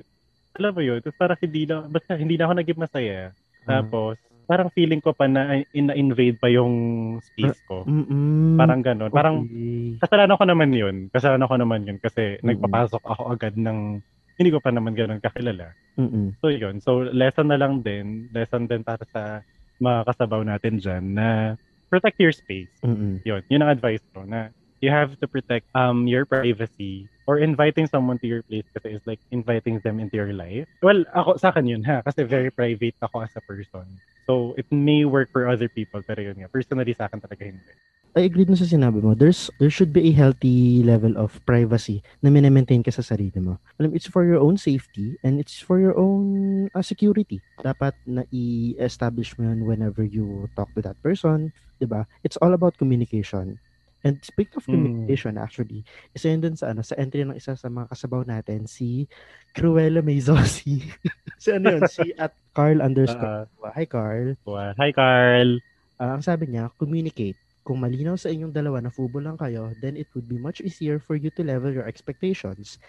alam 0.57 0.73
mo 0.73 0.81
yun, 0.81 0.99
tapos 0.99 1.17
parang 1.17 1.39
hindi 1.39 1.63
na, 1.69 1.85
basta 1.85 2.17
hindi 2.17 2.35
na 2.35 2.49
ako 2.49 2.53
naging 2.57 2.81
masaya. 2.81 3.31
Tapos, 3.69 4.17
parang 4.49 4.73
feeling 4.73 4.97
ko 4.97 5.13
pa 5.13 5.29
na 5.29 5.61
na-invade 5.61 6.41
pa 6.41 6.49
yung 6.49 6.73
space 7.21 7.61
ko. 7.69 7.85
Mm-mm. 7.85 8.57
Parang 8.57 8.81
ganun. 8.81 9.13
Parang, 9.13 9.45
Okay. 9.45 10.01
kasalanan 10.01 10.41
ko 10.41 10.45
naman 10.49 10.73
yun. 10.73 10.95
Kasalanan 11.13 11.45
ko 11.45 11.55
naman 11.61 11.85
yun 11.85 12.01
kasi 12.01 12.41
Mm-mm. 12.41 12.57
nagpapasok 12.57 13.03
ako 13.05 13.21
agad 13.29 13.53
ng 13.53 14.01
hindi 14.41 14.49
ko 14.49 14.57
pa 14.57 14.73
naman 14.73 14.97
ganun 14.97 15.21
kakilala. 15.21 15.75
Mm-mm. 16.01 16.33
So 16.41 16.49
yun. 16.49 16.81
So 16.81 17.05
lesson 17.13 17.53
na 17.53 17.61
lang 17.61 17.85
din. 17.85 18.31
Lesson 18.33 18.65
din 18.65 18.81
para 18.81 19.05
sa 19.13 19.45
mga 19.77 20.07
kasabaw 20.09 20.41
natin 20.41 20.81
dyan 20.81 21.13
na 21.13 21.53
protect 21.91 22.17
your 22.17 22.33
space. 22.33 22.71
Mm-mm. 22.81 23.21
Yun. 23.27 23.45
Yun 23.53 23.61
ang 23.61 23.75
advice 23.75 24.01
ko 24.15 24.25
na 24.25 24.49
you 24.81 24.89
have 24.91 25.15
to 25.19 25.27
protect 25.27 25.67
um 25.75 26.07
your 26.07 26.25
privacy 26.25 27.07
or 27.27 27.37
inviting 27.37 27.85
someone 27.85 28.17
to 28.19 28.27
your 28.27 28.41
place 28.43 28.65
kasi 28.73 28.97
is 28.97 29.05
like 29.05 29.21
inviting 29.29 29.77
them 29.85 29.99
into 30.01 30.17
your 30.17 30.33
life. 30.33 30.65
Well, 30.81 31.05
ako 31.13 31.37
sa 31.37 31.53
akin 31.53 31.69
yun 31.69 31.83
ha 31.85 32.01
kasi 32.01 32.25
very 32.25 32.49
private 32.49 32.97
ako 33.03 33.21
as 33.21 33.33
a 33.37 33.43
person. 33.43 33.85
So 34.25 34.57
it 34.57 34.65
may 34.73 35.05
work 35.05 35.29
for 35.29 35.45
other 35.45 35.69
people 35.69 36.01
pero 36.01 36.25
yun 36.25 36.41
nga 36.41 36.49
personally 36.49 36.97
sa 36.97 37.05
akin 37.05 37.21
talaga 37.21 37.45
hindi. 37.45 37.73
I 38.17 38.25
agree 38.25 38.41
dun 38.41 38.57
sa 38.57 38.65
sinabi 38.65 39.05
mo. 39.05 39.13
There's 39.13 39.53
there 39.61 39.69
should 39.69 39.93
be 39.93 40.09
a 40.09 40.17
healthy 40.17 40.81
level 40.81 41.13
of 41.13 41.37
privacy 41.45 42.01
na 42.25 42.33
minemaintain 42.33 42.81
ka 42.81 42.89
sa 42.89 43.05
sarili 43.05 43.37
mo. 43.37 43.61
Alam, 43.77 43.93
it's 43.93 44.09
for 44.09 44.25
your 44.25 44.41
own 44.41 44.57
safety 44.57 45.21
and 45.21 45.37
it's 45.37 45.61
for 45.61 45.77
your 45.77 45.93
own 45.93 46.65
uh, 46.73 46.81
security. 46.81 47.45
Dapat 47.61 47.93
na 48.09 48.25
i-establish 48.33 49.37
mo 49.37 49.45
yun 49.45 49.61
whenever 49.61 50.01
you 50.01 50.49
talk 50.57 50.73
to 50.73 50.81
that 50.81 50.97
person, 51.05 51.53
'di 51.77 51.85
ba? 51.85 52.09
It's 52.25 52.35
all 52.41 52.57
about 52.57 52.81
communication. 52.81 53.61
And 54.03 54.23
speaking 54.23 54.55
of 54.57 54.67
Mm. 54.67 54.71
communication, 54.71 55.35
actually, 55.37 55.83
isa 56.15 56.31
yun 56.31 56.41
dun 56.41 56.55
sa, 56.55 56.71
ano, 56.71 56.81
sa 56.85 56.95
entry 56.95 57.23
ng 57.27 57.35
isa 57.35 57.55
sa 57.59 57.67
mga 57.67 57.91
kasabaw 57.91 58.23
natin, 58.23 58.63
si 58.69 59.07
Cruella 59.51 59.99
Meizosi. 59.99 60.79
si 61.41 61.49
ano 61.51 61.67
yun? 61.67 61.83
Si 61.87 62.15
at 62.15 62.31
Carl 62.55 62.79
underscore. 62.79 63.31
Ah, 63.59 63.73
Hi, 63.75 63.85
Carl. 63.85 64.35
well, 64.45 64.73
hi, 64.77 64.91
Carl. 64.91 65.59
Ah, 65.99 66.15
ang 66.15 66.23
sabi 66.23 66.47
niya, 66.47 66.71
communicate. 66.79 67.37
Kung 67.67 67.83
malinaw 67.83 68.15
sa 68.17 68.31
inyong 68.31 68.55
dalawa 68.55 68.79
na 68.81 68.89
fubo 68.89 69.19
lang 69.21 69.35
kayo, 69.37 69.75
then 69.77 69.99
it 69.99 70.07
would 70.15 70.25
be 70.25 70.39
much 70.39 70.63
easier 70.63 70.97
for 70.97 71.19
you 71.19 71.29
to 71.29 71.43
level 71.45 71.69
your 71.69 71.85
expectations 71.85 72.79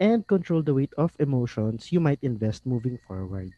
and 0.00 0.24
control 0.24 0.62
the 0.64 0.72
weight 0.72 0.94
of 0.96 1.12
emotions 1.20 1.92
you 1.92 2.00
might 2.00 2.22
invest 2.24 2.64
moving 2.64 2.96
forward. 2.96 3.52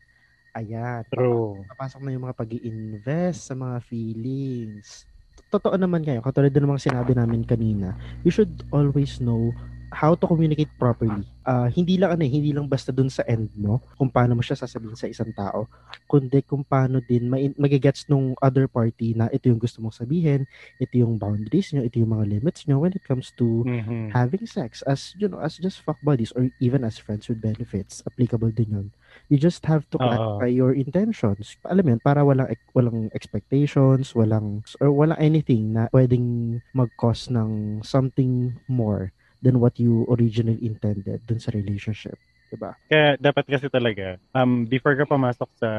Ayan. 0.57 1.05
True. 1.15 1.69
Papasok 1.71 2.01
na 2.03 2.13
yung 2.17 2.25
mga 2.27 2.37
pag 2.39 2.51
invest 2.53 3.49
sa 3.49 3.55
mga 3.55 3.79
feelings. 3.85 5.07
Totoo 5.53 5.77
naman 5.77 6.01
kayo, 6.01 6.25
katulad 6.25 6.49
ng 6.49 6.65
mga 6.65 6.85
sinabi 6.89 7.13
namin 7.13 7.45
kanina, 7.45 7.93
you 8.25 8.33
should 8.33 8.65
always 8.73 9.21
know 9.21 9.53
how 9.93 10.17
to 10.17 10.25
communicate 10.27 10.73
properly. 10.81 11.29
Ah, 11.45 11.69
hindi 11.69 12.01
lang 12.01 12.17
ano, 12.17 12.23
eh, 12.25 12.33
hindi 12.33 12.51
lang 12.57 12.67
basta 12.71 12.91
dun 12.95 13.13
sa 13.13 13.23
end 13.29 13.53
mo 13.55 13.85
kung 14.01 14.09
paano 14.09 14.33
mo 14.39 14.43
siya 14.43 14.57
sasabihin 14.57 14.97
sa 14.97 15.07
isang 15.11 15.31
tao, 15.37 15.69
kundi 16.09 16.41
kung 16.43 16.65
paano 16.65 16.99
din 17.05 17.29
ma- 17.29 17.41
magigets 17.61 18.09
nung 18.09 18.33
other 18.41 18.67
party 18.71 19.13
na 19.13 19.29
ito 19.29 19.53
yung 19.53 19.61
gusto 19.61 19.85
mong 19.85 19.95
sabihin, 19.97 20.49
ito 20.81 20.95
yung 20.97 21.21
boundaries 21.21 21.71
nyo, 21.77 21.85
ito 21.85 22.01
yung 22.01 22.15
mga 22.17 22.27
limits 22.41 22.65
nyo 22.67 22.81
when 22.83 22.95
it 22.97 23.05
comes 23.05 23.31
to 23.37 23.65
Mhm. 23.65 24.17
having 24.17 24.45
sex 24.45 24.85
as 24.85 25.17
you 25.17 25.25
know 25.25 25.41
as 25.41 25.57
just 25.57 25.81
fuck 25.81 25.97
buddies 26.05 26.37
or 26.37 26.45
even 26.61 26.85
as 26.85 27.01
friends 27.01 27.33
with 27.33 27.41
benefits 27.41 28.05
applicable 28.05 28.53
din 28.53 28.69
yun 28.69 28.87
you 29.33 29.41
just 29.41 29.65
have 29.65 29.89
to 29.89 29.97
clarify 29.97 30.45
your 30.45 30.77
intentions 30.77 31.57
alam 31.65 31.81
mo 31.81 31.91
yun 31.97 32.03
para 32.03 32.21
walang 32.21 32.49
walang 32.77 33.09
expectations 33.17 34.13
walang 34.13 34.61
or 34.85 34.93
walang 34.93 35.17
anything 35.17 35.73
na 35.73 35.89
pwedeng 35.97 36.61
mag-cause 36.77 37.33
ng 37.33 37.81
something 37.81 38.53
more 38.69 39.17
than 39.43 39.59
what 39.59 39.75
you 39.77 40.07
originally 40.09 40.63
intended 40.63 41.19
dun 41.27 41.43
sa 41.43 41.51
relationship 41.51 42.17
diba 42.53 42.77
Kaya 42.87 43.17
dapat 43.17 43.45
kasi 43.49 43.67
talaga, 43.73 44.21
um, 44.37 44.69
before 44.69 44.93
ka 44.93 45.09
pumasok 45.09 45.49
sa 45.57 45.71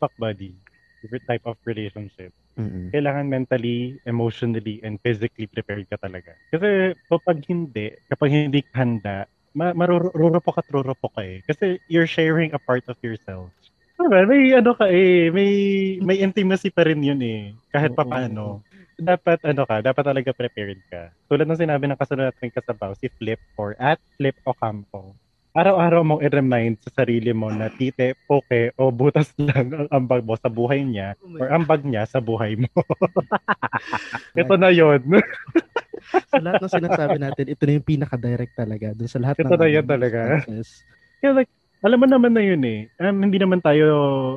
fuck 0.00 0.12
buddy, 0.16 0.56
different 1.04 1.28
type 1.28 1.44
of 1.44 1.60
relationship, 1.68 2.32
Mm-mm. 2.56 2.88
kailangan 2.88 3.28
mentally, 3.28 4.00
emotionally, 4.08 4.80
and 4.80 4.96
physically 5.04 5.44
prepared 5.44 5.84
ka 5.92 6.00
talaga. 6.00 6.32
Kasi 6.48 6.96
kapag 7.04 7.44
hindi, 7.44 7.92
kapag 8.08 8.32
hindi 8.32 8.64
ka 8.64 8.72
handa, 8.80 9.28
ma- 9.52 9.76
marurupok 9.76 10.56
at 10.56 10.68
rurupok 10.72 11.12
ka 11.20 11.22
eh. 11.22 11.44
Kasi 11.44 11.76
you're 11.86 12.08
sharing 12.08 12.56
a 12.56 12.60
part 12.60 12.88
of 12.88 12.96
yourself. 13.04 13.52
Diba? 13.96 14.28
May 14.28 14.52
ano 14.56 14.72
ka 14.76 14.88
eh, 14.88 15.28
may, 15.32 15.52
may 16.00 16.20
intimacy 16.20 16.72
pa 16.72 16.84
rin 16.84 17.00
yun 17.04 17.20
eh. 17.20 17.52
Kahit 17.72 17.92
pa 17.92 18.04
paano. 18.04 18.64
Dapat 18.96 19.44
ano 19.44 19.68
ka, 19.68 19.84
dapat 19.84 20.04
talaga 20.08 20.32
prepared 20.32 20.80
ka. 20.88 21.12
Tulad 21.28 21.44
ng 21.44 21.60
sinabi 21.60 21.84
ng 21.84 22.00
kasunod 22.00 22.32
natin 22.32 22.48
kasabaw, 22.48 22.96
si 22.96 23.12
Flip 23.20 23.36
or 23.60 23.76
at 23.76 24.00
Flip 24.16 24.32
Ocampo. 24.48 25.12
Araw-araw 25.52 26.00
mong 26.04 26.24
i-remind 26.24 26.80
sa 26.80 27.04
sarili 27.04 27.32
mo 27.36 27.52
na 27.52 27.68
tite, 27.68 28.16
poke, 28.24 28.72
o 28.76 28.88
butas 28.88 29.36
lang 29.40 29.68
ang 29.72 29.88
ambag 29.92 30.24
mo 30.24 30.32
sa 30.40 30.48
buhay 30.48 30.80
niya 30.80 31.12
or 31.36 31.48
ambag 31.52 31.84
niya 31.84 32.08
sa 32.08 32.24
buhay 32.24 32.56
mo. 32.56 32.72
Ito 34.40 34.56
na 34.56 34.72
yon. 34.72 35.00
sa 36.32 36.40
lahat 36.40 36.60
ng 36.64 36.72
sinasabi 36.80 37.16
natin 37.20 37.52
ito 37.52 37.62
na 37.68 37.72
yung 37.76 37.88
pinaka-direct 37.88 38.54
talaga 38.56 38.96
dun 38.96 39.08
sa 39.12 39.20
lahat 39.20 39.36
Ito 39.40 39.48
ng 39.48 39.60
na 39.60 39.68
yan 39.68 39.84
ano, 39.84 39.92
talaga. 39.92 40.18
instances. 40.40 40.84
Kaya 41.20 41.32
like, 41.44 41.52
alam 41.84 42.00
mo 42.00 42.06
naman 42.08 42.32
na 42.32 42.40
yun 42.44 42.62
eh. 42.64 42.88
Um, 42.96 43.20
hindi 43.28 43.36
naman 43.36 43.60
tayo 43.60 43.84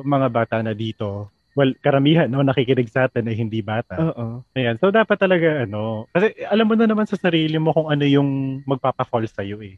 mga 0.04 0.28
bata 0.28 0.56
na 0.60 0.76
dito. 0.76 1.32
Well, 1.58 1.74
karamihan 1.82 2.30
no, 2.30 2.46
nakikinig 2.46 2.94
sa 2.94 3.10
atin 3.10 3.26
ay 3.26 3.34
hindi 3.34 3.58
bata. 3.58 3.98
oo 3.98 4.46
Ayan. 4.54 4.78
So, 4.78 4.94
dapat 4.94 5.18
talaga 5.18 5.66
ano. 5.66 6.06
Kasi 6.14 6.30
alam 6.46 6.66
mo 6.70 6.78
na 6.78 6.86
naman 6.86 7.10
sa 7.10 7.18
sarili 7.18 7.58
mo 7.58 7.74
kung 7.74 7.90
ano 7.90 8.06
yung 8.06 8.62
magpapa-fall 8.62 9.26
sa'yo 9.26 9.58
eh. 9.66 9.74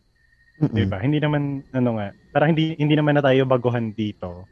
Mm-mm. 0.61 0.76
Diba? 0.76 1.00
Hindi 1.00 1.19
naman, 1.19 1.64
ano 1.73 1.97
nga, 1.97 2.12
parang 2.31 2.52
hindi, 2.52 2.76
hindi 2.76 2.93
naman 2.93 3.17
na 3.17 3.25
tayo 3.25 3.49
baguhan 3.49 3.91
dito. 3.97 4.45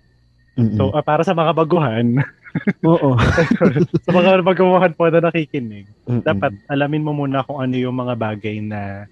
Mm-mm. 0.57 0.81
So, 0.81 0.91
ah, 0.97 1.05
para 1.05 1.21
sa 1.23 1.37
mga 1.37 1.53
baguhan, 1.53 2.25
oo 2.89 3.15
sa 4.07 4.11
mga 4.11 4.41
baguhan 4.41 4.93
po 4.97 5.07
na 5.13 5.21
nakikinig, 5.21 5.87
Mm-mm. 6.09 6.25
dapat 6.25 6.57
alamin 6.73 7.05
mo 7.05 7.13
muna 7.13 7.45
kung 7.45 7.61
ano 7.61 7.77
yung 7.77 7.95
mga 7.95 8.15
bagay 8.17 8.65
na 8.65 9.07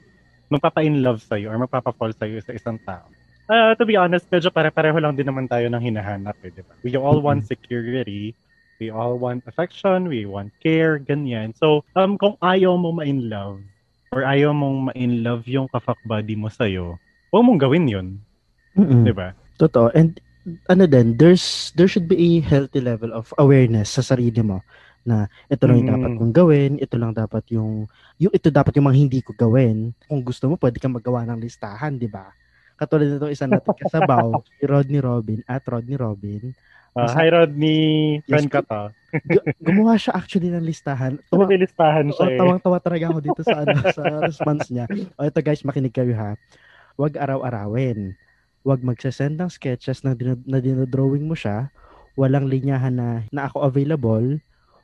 magpapa-in 0.49 1.05
love 1.05 1.21
sa'yo 1.21 1.53
or 1.53 1.61
magpapa-fall 1.61 2.17
sa'yo 2.17 2.41
sa 2.41 2.57
isang 2.57 2.81
tao. 2.81 3.05
Ah, 3.49 3.73
to 3.73 3.88
be 3.88 3.97
honest, 3.97 4.28
medyo 4.28 4.52
pare-pareho 4.52 5.00
lang 5.00 5.17
din 5.17 5.25
naman 5.25 5.49
tayo 5.49 5.64
ng 5.73 5.81
hinahanap 5.81 6.37
eh, 6.45 6.52
di 6.52 6.61
ba? 6.61 6.76
We 6.85 6.93
all 7.00 7.25
want 7.25 7.49
security, 7.49 8.37
we 8.76 8.93
all 8.93 9.17
want 9.17 9.40
affection, 9.49 10.05
we 10.05 10.28
want 10.28 10.52
care, 10.61 11.00
ganyan. 11.00 11.57
So, 11.57 11.81
um, 11.97 12.21
kung 12.21 12.37
ayaw 12.45 12.76
mo 12.76 12.93
ma-in 12.93 13.33
love 13.33 13.64
or 14.12 14.28
ayaw 14.28 14.52
mong 14.52 14.93
ma-in 14.93 15.25
love 15.25 15.49
yung 15.49 15.64
ka-fuck 15.73 15.97
buddy 16.05 16.37
mo 16.37 16.52
sa'yo, 16.52 17.00
huwag 17.33 17.45
mong 17.49 17.57
gawin 17.57 17.88
yun, 17.88 18.09
Mm-mm. 18.76 19.09
di 19.09 19.17
ba? 19.17 19.33
Totoo. 19.57 19.97
And 19.97 20.21
ano 20.69 20.85
din, 20.85 21.17
there's 21.17 21.73
there 21.73 21.88
should 21.88 22.05
be 22.05 22.21
a 22.21 22.31
healthy 22.45 22.85
level 22.85 23.17
of 23.17 23.33
awareness 23.40 23.97
sa 23.97 24.05
sarili 24.05 24.45
mo 24.45 24.61
na 25.09 25.25
ito 25.49 25.64
lang 25.64 25.81
yung 25.81 25.88
Mm. 25.88 25.95
dapat 25.97 26.12
kong 26.21 26.35
gawin, 26.37 26.73
ito 26.76 26.97
lang 27.00 27.17
dapat 27.17 27.49
yung, 27.49 27.88
yung 28.21 28.33
ito 28.37 28.52
dapat 28.52 28.76
yung 28.76 28.93
mga 28.93 28.99
hindi 29.09 29.21
ko 29.25 29.33
gawin. 29.33 29.97
Kung 30.05 30.21
gusto 30.21 30.52
mo, 30.52 30.61
pwede 30.61 30.76
kang 30.76 30.93
magawa 30.93 31.25
ng 31.25 31.40
listahan, 31.40 31.97
di 31.97 32.05
ba? 32.05 32.28
Katulad 32.78 33.11
nito 33.11 33.26
isa 33.26 33.50
natin 33.50 33.75
kasabaw, 33.75 34.38
si 34.58 34.64
Rodney 34.64 35.02
Robin 35.02 35.42
at 35.44 35.66
Rodney 35.66 35.99
Robin. 35.99 36.54
Basta- 36.94 37.18
hi 37.20 37.26
Rodney, 37.28 37.78
friend 38.25 38.47
Yes, 38.47 38.54
ka 38.54 38.61
to. 38.62 38.82
Gu- 39.26 39.47
gumawa 39.61 39.99
siya 39.99 40.14
actually 40.14 40.50
ng 40.50 40.62
listahan. 40.62 41.18
Tuwa, 41.30 41.47
listahan 41.47 42.11
siya 42.11 42.26
eh. 42.32 42.38
tawang-tawa 42.38 42.78
talaga 42.78 43.04
ako 43.11 43.18
dito 43.20 43.42
sa 43.42 43.62
ano, 43.62 43.76
sa 43.90 44.02
response 44.30 44.70
niya. 44.70 44.87
O 45.14 45.26
ito 45.26 45.38
guys, 45.38 45.62
makinig 45.62 45.90
kayo 45.90 46.14
ha. 46.14 46.38
Huwag 46.94 47.14
araw-arawin. 47.14 48.14
Huwag 48.62 48.82
magsasend 48.82 49.38
ng 49.38 49.50
sketches 49.50 50.02
na, 50.02 50.14
din- 50.14 50.42
na 50.42 50.58
dinodrawing 50.58 51.26
mo 51.26 51.35
siya. 51.35 51.70
Walang 52.14 52.47
linyahan 52.47 52.94
na, 52.94 53.08
na 53.30 53.47
ako 53.47 53.62
available. 53.62 54.38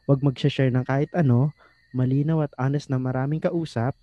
Huwag 0.06 0.22
magsashare 0.22 0.70
ng 0.70 0.86
kahit 0.86 1.10
ano. 1.14 1.50
Malinaw 1.90 2.42
at 2.42 2.54
honest 2.58 2.90
na 2.90 2.98
maraming 2.98 3.38
kausap. 3.38 3.94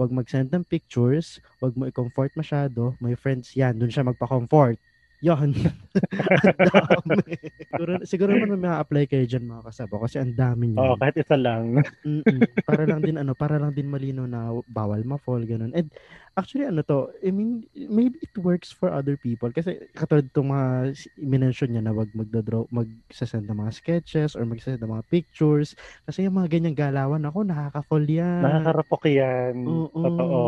Huwag 0.00 0.16
mag-send 0.16 0.48
ng 0.48 0.64
pictures. 0.64 1.44
Huwag 1.60 1.76
mo 1.76 1.84
i-comfort 1.84 2.32
masyado. 2.32 2.96
May 3.04 3.12
friends 3.20 3.52
yan. 3.52 3.76
Doon 3.76 3.92
siya 3.92 4.08
magpa-comfort. 4.08 4.80
Ang 6.40 6.56
dami. 6.64 7.34
siguro, 7.68 7.92
siguro 8.08 8.30
naman 8.32 8.60
may 8.64 8.72
apply 8.72 9.04
kayo 9.04 9.24
dyan 9.28 9.44
mga 9.44 9.68
kasabo 9.68 10.00
kasi 10.00 10.16
ang 10.16 10.32
dami 10.32 10.72
niyo. 10.72 10.80
Oo, 10.80 10.94
kahit 10.96 11.20
isa 11.20 11.36
lang. 11.36 11.76
Para 12.68 12.88
lang 12.88 13.04
din 13.04 13.20
ano, 13.20 13.36
para 13.36 13.60
lang 13.60 13.76
din 13.76 13.92
malino 13.92 14.24
na 14.24 14.48
bawal 14.64 15.04
ma-fall 15.04 15.44
ganun. 15.44 15.76
And 15.76 15.92
actually 16.40 16.64
ano 16.64 16.80
to, 16.88 17.12
I 17.20 17.30
mean, 17.36 17.68
maybe 17.76 18.16
it 18.24 18.32
works 18.40 18.72
for 18.72 18.88
other 18.88 19.20
people 19.20 19.52
kasi 19.52 19.76
katulad 19.92 20.32
itong 20.32 20.48
mga 20.48 20.96
minention 21.20 21.68
niya 21.68 21.84
na 21.84 21.92
wag 21.92 22.08
magdo-draw, 22.16 22.64
mag-send 22.72 23.44
ng 23.44 23.60
mga 23.60 23.72
sketches 23.76 24.32
or 24.32 24.48
mag-send 24.48 24.80
ng 24.80 24.88
mga 24.88 25.04
pictures 25.12 25.76
kasi 26.08 26.24
yung 26.24 26.40
mga 26.40 26.48
ganyang 26.48 26.78
galawan 26.78 27.28
ako 27.28 27.44
nakaka-fall 27.44 28.06
yan. 28.08 28.40
Nakakarapok 28.40 29.04
yan. 29.04 29.54
Oo. 29.68 30.00
Totoo. 30.00 30.40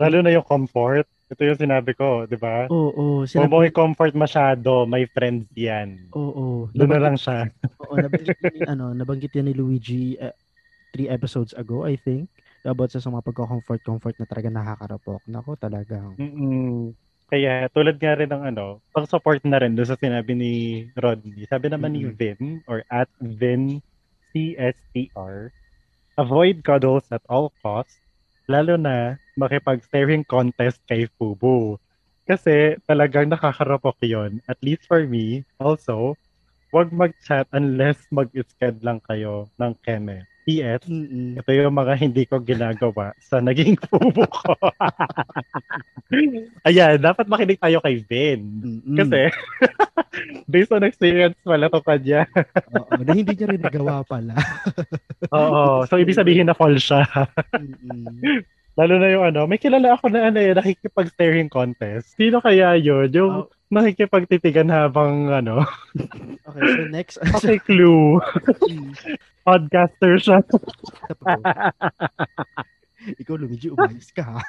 Lalo 0.00 0.16
na 0.24 0.34
yung 0.34 0.46
comfort. 0.46 1.06
Ito 1.32 1.48
yung 1.48 1.56
sinabi 1.56 1.96
ko, 1.96 2.28
di 2.28 2.36
ba? 2.36 2.68
Oo, 2.68 2.92
oo. 2.92 3.16
Huwag 3.24 3.48
mo 3.48 3.64
Sinabi, 3.64 3.72
i-comfort 3.72 4.12
masyado. 4.12 4.84
May 4.84 5.08
friends 5.08 5.48
yan. 5.56 6.12
oo, 6.12 6.68
Doon 6.76 6.92
na 6.92 7.00
lang 7.00 7.16
siya. 7.16 7.48
Oo, 7.88 7.96
nabanggit 7.96 8.36
ni, 8.44 8.60
ano, 8.68 8.92
nabanggit 8.92 9.32
yan 9.32 9.48
ni 9.48 9.54
Luigi 9.56 10.20
eh, 10.20 10.36
three 10.92 11.08
episodes 11.08 11.56
ago, 11.56 11.88
I 11.88 11.96
think. 11.96 12.28
About 12.62 12.92
sa 12.92 13.00
mga 13.08 13.24
pagko-comfort-comfort 13.24 14.20
na 14.20 14.28
talaga 14.28 14.48
nakaka-rapok. 14.52 15.24
Nako, 15.24 15.56
talagang. 15.56 16.14
Mm-mm. 16.20 16.92
Kaya 17.32 17.64
tulad 17.72 17.96
nga 17.96 18.12
rin 18.12 18.28
ng 18.28 18.44
ano, 18.52 18.84
pang-support 18.92 19.40
na 19.48 19.56
rin 19.56 19.72
doon 19.72 19.88
sa 19.88 19.96
sinabi 19.96 20.36
ni 20.36 20.52
Rodney. 20.92 21.48
Sabi 21.48 21.72
naman 21.72 21.96
ni 21.96 22.04
Mm-mm. 22.04 22.12
Vin 22.12 22.60
or 22.68 22.84
at 22.92 23.08
Vin 23.24 23.80
CSTR, 24.36 25.48
avoid 26.20 26.60
cuddles 26.60 27.08
at 27.08 27.24
all 27.32 27.48
costs, 27.64 28.01
lalo 28.52 28.76
na 28.76 29.16
makipag-staring 29.40 30.28
contest 30.28 30.84
kay 30.84 31.08
Fubu. 31.16 31.80
Kasi 32.28 32.76
talagang 32.84 33.32
nakakarapok 33.32 33.96
yon 34.04 34.44
At 34.44 34.60
least 34.60 34.84
for 34.84 35.08
me, 35.08 35.48
also, 35.56 36.12
wag 36.68 36.92
mag-chat 36.92 37.48
unless 37.56 37.96
mag-sked 38.12 38.84
lang 38.84 39.00
kayo 39.08 39.48
ng 39.56 39.72
keme. 39.80 40.28
PS, 40.42 40.90
Mm-mm. 40.90 41.38
ito 41.38 41.50
yung 41.54 41.74
mga 41.74 41.94
hindi 42.02 42.26
ko 42.26 42.42
ginagawa 42.42 43.14
sa 43.22 43.38
naging 43.38 43.78
fubo 43.78 44.26
ko. 44.26 44.52
Ayan, 46.68 46.98
dapat 46.98 47.30
makinig 47.30 47.62
tayo 47.62 47.78
kay 47.78 48.02
Vin. 48.02 48.40
Mm-mm. 48.62 48.96
Kasi, 48.98 49.30
based 50.52 50.74
on 50.74 50.82
experience 50.82 51.38
pala 51.46 51.70
to 51.70 51.80
kanya. 51.80 52.26
Oo, 52.74 53.00
na 53.00 53.12
hindi 53.14 53.32
niya 53.32 53.54
rin 53.54 53.62
nagawa 53.62 54.02
pala. 54.02 54.34
Oo, 55.38 55.86
so 55.86 55.96
ibig 55.96 56.18
sabihin 56.18 56.50
na 56.50 56.58
fall 56.58 56.74
siya. 56.74 57.06
Mm-mm. 57.54 58.42
Lalo 58.72 58.96
na 58.96 59.08
yung 59.12 59.24
ano, 59.28 59.44
may 59.44 59.60
kilala 59.60 59.94
ako 59.94 60.08
na 60.08 60.32
ano 60.32 60.40
eh, 60.40 60.56
nakikipag-staring 60.56 61.52
contest. 61.52 62.16
Sino 62.16 62.40
kaya 62.40 62.72
yun? 62.74 63.12
Yung 63.12 63.32
Oh. 63.44 63.48
nakikipagtitigan 63.68 64.68
habang 64.68 65.28
ano, 65.28 65.64
Okay, 66.48 66.62
so 66.68 66.82
next. 66.88 67.16
okay, 67.36 67.56
clue. 67.56 68.20
Podcaster 69.46 70.16
siya. 70.16 70.38
Ikaw, 73.18 73.34
Lumiji, 73.34 73.68
umayos 73.68 74.08
ka 74.14 74.38
ha. 74.38 74.40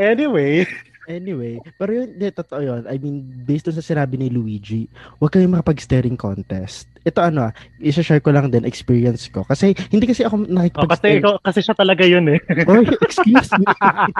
Anyway, 0.00 0.64
Anyway, 1.08 1.56
pero 1.80 1.96
yun, 1.96 2.12
di, 2.20 2.28
totoo 2.28 2.60
yun. 2.60 2.82
I 2.84 3.00
mean, 3.00 3.24
based 3.48 3.64
on 3.72 3.76
sa 3.76 3.84
sinabi 3.84 4.20
ni 4.20 4.28
Luigi, 4.28 4.84
huwag 5.16 5.32
kayong 5.32 5.56
makapag-staring 5.56 6.18
contest. 6.20 6.90
Ito 7.00 7.24
ano 7.24 7.48
ah, 7.48 7.52
isa-share 7.80 8.20
ko 8.20 8.28
lang 8.28 8.52
din 8.52 8.68
experience 8.68 9.32
ko. 9.32 9.40
Kasi, 9.48 9.72
hindi 9.88 10.04
kasi 10.04 10.28
ako 10.28 10.44
oh, 10.44 10.88
kasi, 10.90 11.16
ikaw, 11.16 11.40
kasi 11.40 11.64
siya 11.64 11.72
talaga 11.72 12.04
yun 12.04 12.28
eh. 12.28 12.38
Oy, 12.68 12.84
excuse 13.00 13.50
me. 13.56 13.64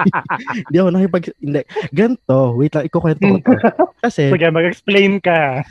Hindi 0.67 0.77
ako 0.81 0.89
nakipag... 0.89 1.25
Hindi. 1.37 1.61
Ganto. 1.93 2.57
Wait 2.57 2.73
lang, 2.73 2.85
ikukwento 2.89 3.21
ko 3.21 3.37
to. 3.39 3.55
Kasi, 4.05 4.33
Sige, 4.33 4.49
mag-explain 4.49 5.21
ka. 5.21 5.61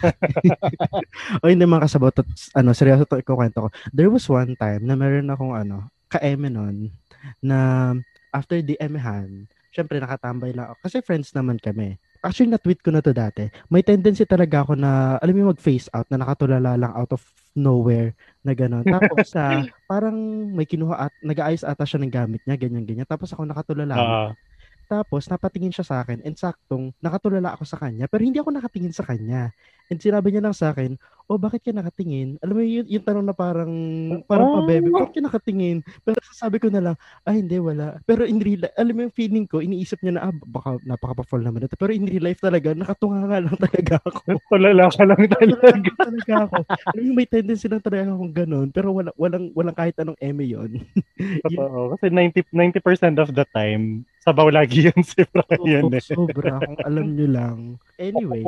o 1.42 1.50
hindi 1.50 1.66
mga 1.66 1.90
kasabot, 1.90 2.14
ano, 2.54 2.70
seryoso 2.70 3.02
to 3.10 3.18
ikukwento 3.18 3.66
ko. 3.66 3.68
There 3.90 4.06
was 4.06 4.22
one 4.30 4.54
time 4.54 4.86
na 4.86 4.94
meron 4.94 5.34
akong 5.34 5.58
ano, 5.58 5.90
ka-eme 6.06 6.46
nun, 6.46 6.94
na 7.42 7.90
after 8.30 8.62
the 8.62 8.78
emehan, 8.78 9.50
syempre 9.80 9.96
nakatambay 9.96 10.52
lang 10.52 10.68
ako. 10.68 10.78
Kasi 10.84 10.96
friends 11.00 11.32
naman 11.32 11.56
kami. 11.56 11.96
Actually, 12.20 12.52
na-tweet 12.52 12.84
ko 12.84 12.92
na 12.92 13.00
to 13.00 13.16
dati. 13.16 13.48
May 13.72 13.80
tendency 13.80 14.28
talaga 14.28 14.60
ako 14.60 14.76
na, 14.76 15.16
alam 15.24 15.32
mo 15.40 15.56
mag-face 15.56 15.88
out, 15.96 16.04
na 16.12 16.20
nakatulala 16.20 16.76
lang 16.76 16.92
out 16.92 17.16
of 17.16 17.24
nowhere 17.56 18.12
na 18.44 18.52
gano'n. 18.52 18.84
Tapos, 18.84 19.32
sa 19.32 19.64
parang 19.90 20.14
may 20.52 20.68
kinuha 20.68 21.08
at 21.08 21.12
nag-aayos 21.24 21.64
ata 21.64 21.88
siya 21.88 21.96
ng 22.04 22.12
gamit 22.12 22.44
niya, 22.44 22.60
ganyan-ganyan. 22.60 23.08
Tapos 23.08 23.32
ako 23.32 23.48
nakatulala. 23.48 23.96
Oo. 23.96 24.28
Tapos, 24.84 25.32
napatingin 25.32 25.72
siya 25.72 25.86
sa 25.86 25.96
akin 26.04 26.20
and 26.20 26.36
saktong 26.36 26.92
nakatulala 27.00 27.56
ako 27.56 27.64
sa 27.64 27.78
kanya 27.78 28.10
pero 28.10 28.26
hindi 28.26 28.42
ako 28.42 28.52
nakatingin 28.52 28.92
sa 28.92 29.06
kanya. 29.06 29.54
And 29.88 30.02
sinabi 30.02 30.34
niya 30.34 30.44
lang 30.44 30.52
sa 30.52 30.76
akin, 30.76 31.00
oh, 31.30 31.38
bakit 31.38 31.62
ka 31.62 31.70
nakatingin? 31.70 32.42
Alam 32.42 32.54
mo 32.58 32.62
yun, 32.66 32.82
yung 32.90 33.06
tanong 33.06 33.22
na 33.22 33.30
parang, 33.30 33.70
parang 34.26 34.50
Oh. 34.50 34.54
pabebe, 34.58 34.90
bakit 34.90 35.14
ka 35.14 35.22
nakatingin? 35.22 35.78
Pero 36.02 36.18
sasabi 36.26 36.58
ko 36.58 36.66
na 36.74 36.82
lang, 36.82 36.96
ay 37.22 37.38
hindi, 37.38 37.62
wala. 37.62 38.02
Pero 38.02 38.26
in 38.26 38.42
real 38.42 38.66
life, 38.66 38.74
alam 38.74 38.94
mo 38.98 39.00
yung 39.06 39.14
feeling 39.14 39.46
ko, 39.46 39.62
iniisip 39.62 40.02
niya 40.02 40.18
na, 40.18 40.22
ah, 40.26 40.34
baka 40.34 40.82
napaka-fall 40.82 41.46
naman 41.46 41.70
ito. 41.70 41.78
Pero 41.78 41.94
in 41.94 42.02
real 42.02 42.26
life 42.26 42.42
talaga, 42.42 42.74
nakatunga 42.74 43.30
nga 43.30 43.38
lang 43.46 43.56
talaga 43.64 43.94
ako. 44.02 44.20
Tulala 44.50 44.90
ka 44.90 45.02
lang 45.06 45.22
talaga. 45.30 45.62
Talaga, 45.70 45.90
talaga 46.02 46.34
ako. 46.50 46.58
Alam 46.90 47.02
mo, 47.06 47.12
may 47.14 47.28
tendency 47.30 47.66
lang 47.70 47.82
talaga 47.84 48.10
akong 48.10 48.34
ganun. 48.34 48.68
Pero 48.74 48.88
wala, 48.90 49.10
walang, 49.14 49.54
walang 49.54 49.76
kahit 49.78 49.94
anong 50.02 50.18
eme 50.18 50.42
yun. 50.58 50.82
Totoo. 51.46 51.94
Kasi 51.94 52.10
90, 52.10 52.42
90% 52.50 53.22
of 53.22 53.30
the 53.30 53.46
time, 53.54 54.02
sabaw 54.18 54.50
lagi 54.50 54.90
yun 54.90 55.00
si 55.06 55.22
Brian 55.30 55.86
Oo, 55.86 55.94
eh. 55.94 56.02
sobra. 56.02 56.58
Kung 56.58 56.74
alam 56.82 57.06
nyo 57.14 57.28
lang. 57.30 57.58
Anyway, 58.02 58.42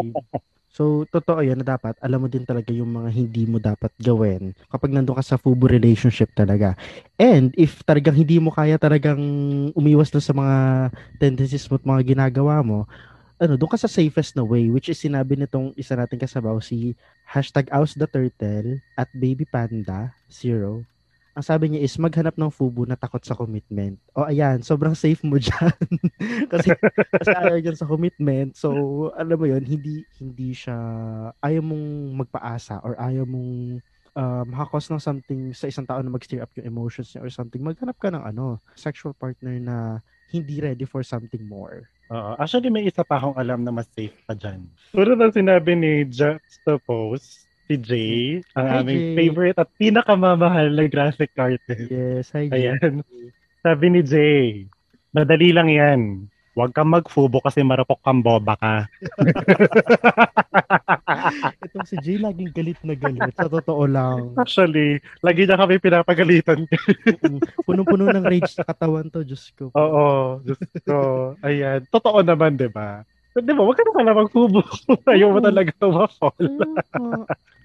so 0.72 1.04
totoo 1.12 1.44
yan 1.44 1.60
na 1.60 1.76
dapat 1.76 1.94
alam 2.00 2.24
mo 2.24 2.28
din 2.32 2.42
talaga 2.48 2.72
yung 2.72 2.88
mga 2.88 3.12
hindi 3.12 3.44
mo 3.44 3.60
dapat 3.60 3.92
gawin 4.00 4.56
kapag 4.72 4.90
nandun 4.90 5.14
ka 5.14 5.24
sa 5.24 5.36
FUBU 5.36 5.68
relationship 5.68 6.32
talaga. 6.32 6.74
And 7.20 7.52
if 7.60 7.84
talagang 7.84 8.16
hindi 8.16 8.40
mo 8.40 8.48
kaya 8.50 8.80
talagang 8.80 9.20
umiwas 9.76 10.10
na 10.10 10.24
sa 10.24 10.32
mga 10.32 10.56
tendencies 11.20 11.68
mo 11.68 11.76
at 11.76 11.84
mga 11.84 12.02
ginagawa 12.16 12.64
mo, 12.64 12.88
ano, 13.42 13.58
doon 13.58 13.74
ka 13.74 13.78
sa 13.78 13.90
safest 13.90 14.38
na 14.38 14.46
way, 14.46 14.70
which 14.70 14.86
is 14.86 15.02
sinabi 15.02 15.34
nitong 15.34 15.74
isa 15.74 15.98
nating 15.98 16.22
kasabaw, 16.22 16.62
si 16.62 16.94
hashtag 17.26 17.66
Aus 17.74 17.98
the 17.98 18.06
Turtle 18.06 18.78
at 18.94 19.10
Baby 19.10 19.42
Panda 19.42 20.14
Zero. 20.30 20.86
Ang 21.32 21.44
sabi 21.48 21.64
niya 21.72 21.80
is 21.80 21.96
maghanap 21.96 22.36
ng 22.36 22.52
FUBU 22.52 22.84
na 22.84 22.96
takot 22.96 23.24
sa 23.24 23.32
commitment. 23.32 23.96
O 24.12 24.28
ayan, 24.28 24.60
sobrang 24.60 24.92
safe 24.92 25.24
mo 25.24 25.40
dyan. 25.42 25.72
kasi, 26.52 26.76
kasi 27.08 27.32
ayaw 27.32 27.56
dyan 27.56 27.78
sa 27.78 27.88
commitment. 27.88 28.52
So, 28.52 29.08
alam 29.16 29.40
mo 29.40 29.48
yun, 29.48 29.64
hindi, 29.64 30.04
hindi 30.20 30.52
siya, 30.52 30.76
ayaw 31.40 31.64
mong 31.64 31.86
magpaasa 32.24 32.84
or 32.84 33.00
ayaw 33.00 33.24
mong 33.24 33.80
um, 34.12 34.44
makakos 34.44 34.92
ng 34.92 35.00
something 35.00 35.56
sa 35.56 35.72
isang 35.72 35.88
tao 35.88 36.04
na 36.04 36.12
mag-stir 36.12 36.44
up 36.44 36.52
yung 36.60 36.68
emotions 36.68 37.08
niya 37.12 37.24
or 37.24 37.32
something. 37.32 37.64
Maghanap 37.64 37.96
ka 37.96 38.12
ng 38.12 38.24
ano, 38.28 38.60
sexual 38.76 39.16
partner 39.16 39.56
na 39.56 39.76
hindi 40.28 40.60
ready 40.60 40.84
for 40.84 41.00
something 41.00 41.44
more. 41.44 41.88
Oo. 42.12 42.36
Actually, 42.36 42.68
may 42.68 42.84
isa 42.84 43.00
pa 43.00 43.16
akong 43.16 43.36
alam 43.40 43.64
na 43.64 43.72
mas 43.72 43.88
safe 43.88 44.12
pa 44.28 44.36
dyan. 44.36 44.68
Tulad 44.92 45.16
ng 45.16 45.32
sinabi 45.32 45.72
ni 45.72 46.04
Juxtapose, 46.12 47.41
si 47.72 47.80
Jay, 47.80 48.20
ang 48.52 48.68
Hi, 48.68 48.76
aming 48.84 49.00
Jay. 49.00 49.16
favorite 49.16 49.56
at 49.56 49.72
pinakamamahal 49.80 50.68
na 50.76 50.84
graphic 50.92 51.32
artist. 51.40 51.88
Yes, 51.88 52.28
hi, 52.36 52.52
Jay. 52.52 52.76
Ayan. 52.76 53.00
Sabi 53.64 53.86
ni 53.88 54.04
Jay, 54.04 54.68
madali 55.16 55.56
lang 55.56 55.72
yan. 55.72 56.28
Huwag 56.52 56.76
kang 56.76 56.92
magfubo 56.92 57.40
kasi 57.40 57.64
marupok 57.64 58.04
kang 58.04 58.20
boba 58.20 58.52
ka. 58.60 58.84
Itong 61.64 61.88
si 61.88 61.96
Jay 62.04 62.20
laging 62.20 62.52
galit 62.52 62.76
na 62.84 62.92
galit. 62.92 63.32
Sa 63.32 63.48
totoo 63.48 63.88
lang. 63.88 64.36
Actually, 64.36 65.00
lagi 65.24 65.48
niya 65.48 65.56
kami 65.56 65.80
pinapagalitan. 65.80 66.68
Punong-puno 67.64 68.12
ng 68.12 68.28
rage 68.28 68.52
sa 68.52 68.68
katawan 68.68 69.08
to, 69.08 69.24
Diyos 69.24 69.48
ko. 69.56 69.72
Oo, 69.72 70.44
just 70.44 70.60
ko. 70.84 71.32
Ayan. 71.40 71.88
Totoo 71.88 72.20
naman, 72.20 72.60
di 72.60 72.68
ba? 72.68 73.00
Di 73.32 73.52
ba, 73.56 73.64
huwag 73.64 73.80
ka 73.80 73.88
na 73.88 73.96
pala 73.96 74.12
magfubo. 74.12 74.60
Ayaw 75.08 75.32
mo 75.32 75.40
talaga 75.40 75.72
ma-fall. 75.88 76.52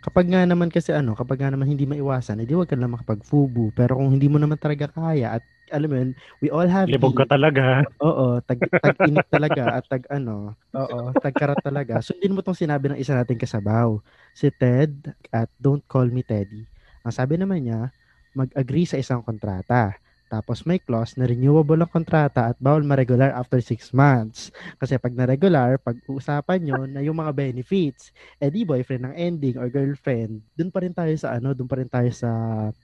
Kapag 0.04 0.30
nga 0.30 0.46
naman 0.46 0.70
kasi 0.70 0.94
ano, 0.94 1.18
kapag 1.18 1.42
nga 1.42 1.50
naman 1.50 1.66
hindi 1.74 1.90
maiwasan, 1.90 2.38
edi 2.46 2.54
wag 2.54 2.70
ka 2.70 2.78
lang 2.78 2.94
makapag-fubu. 2.94 3.74
Pero 3.74 3.98
kung 3.98 4.14
hindi 4.14 4.30
mo 4.30 4.38
naman 4.38 4.62
talaga 4.62 4.94
kaya 4.94 5.42
at 5.42 5.44
alam 5.74 5.90
mo 5.90 5.96
yun, 6.00 6.12
we 6.40 6.48
all 6.54 6.70
have 6.70 6.88
Libog 6.88 7.18
ka 7.18 7.26
talaga. 7.28 7.84
Oo, 8.00 8.40
tag, 8.46 8.62
tag-init 8.80 9.26
talaga 9.28 9.76
at 9.76 9.84
tag 9.90 10.06
ano, 10.14 10.54
oo, 10.72 11.00
tag-karat 11.26 11.60
talaga. 11.60 12.00
Sundin 12.00 12.32
mo 12.38 12.46
tong 12.46 12.56
sinabi 12.56 12.94
ng 12.94 13.00
isa 13.02 13.18
nating 13.18 13.42
kasabaw, 13.42 13.98
si 14.32 14.48
Ted 14.54 15.12
at 15.34 15.50
Don't 15.58 15.84
Call 15.90 16.14
Me 16.14 16.22
Teddy. 16.22 16.64
Ang 17.04 17.14
sabi 17.14 17.36
naman 17.42 17.66
niya, 17.66 17.90
mag-agree 18.38 18.86
sa 18.86 19.02
isang 19.02 19.26
kontrata. 19.26 19.98
Tapos 20.28 20.68
may 20.68 20.80
clause 20.80 21.16
na 21.16 21.24
renewable 21.24 21.80
ang 21.80 21.92
kontrata 21.92 22.52
at 22.52 22.58
bawal 22.60 22.84
ma-regular 22.84 23.32
after 23.32 23.64
6 23.64 23.96
months. 23.96 24.52
Kasi 24.76 25.00
pag 25.00 25.16
na-regular, 25.16 25.80
pag-uusapan 25.80 26.60
nyo 26.64 26.80
na 26.84 27.00
yung 27.00 27.20
mga 27.20 27.32
benefits, 27.32 28.12
eh 28.44 28.52
di 28.52 28.68
boyfriend 28.68 29.08
ng 29.08 29.16
ending 29.16 29.56
or 29.56 29.72
girlfriend, 29.72 30.44
dun 30.54 30.68
pa 30.68 30.84
rin 30.84 30.92
tayo 30.92 31.16
sa 31.16 31.40
ano, 31.40 31.56
dun 31.56 31.68
pa 31.72 31.80
rin 31.80 31.88
tayo 31.88 32.12
sa 32.12 32.32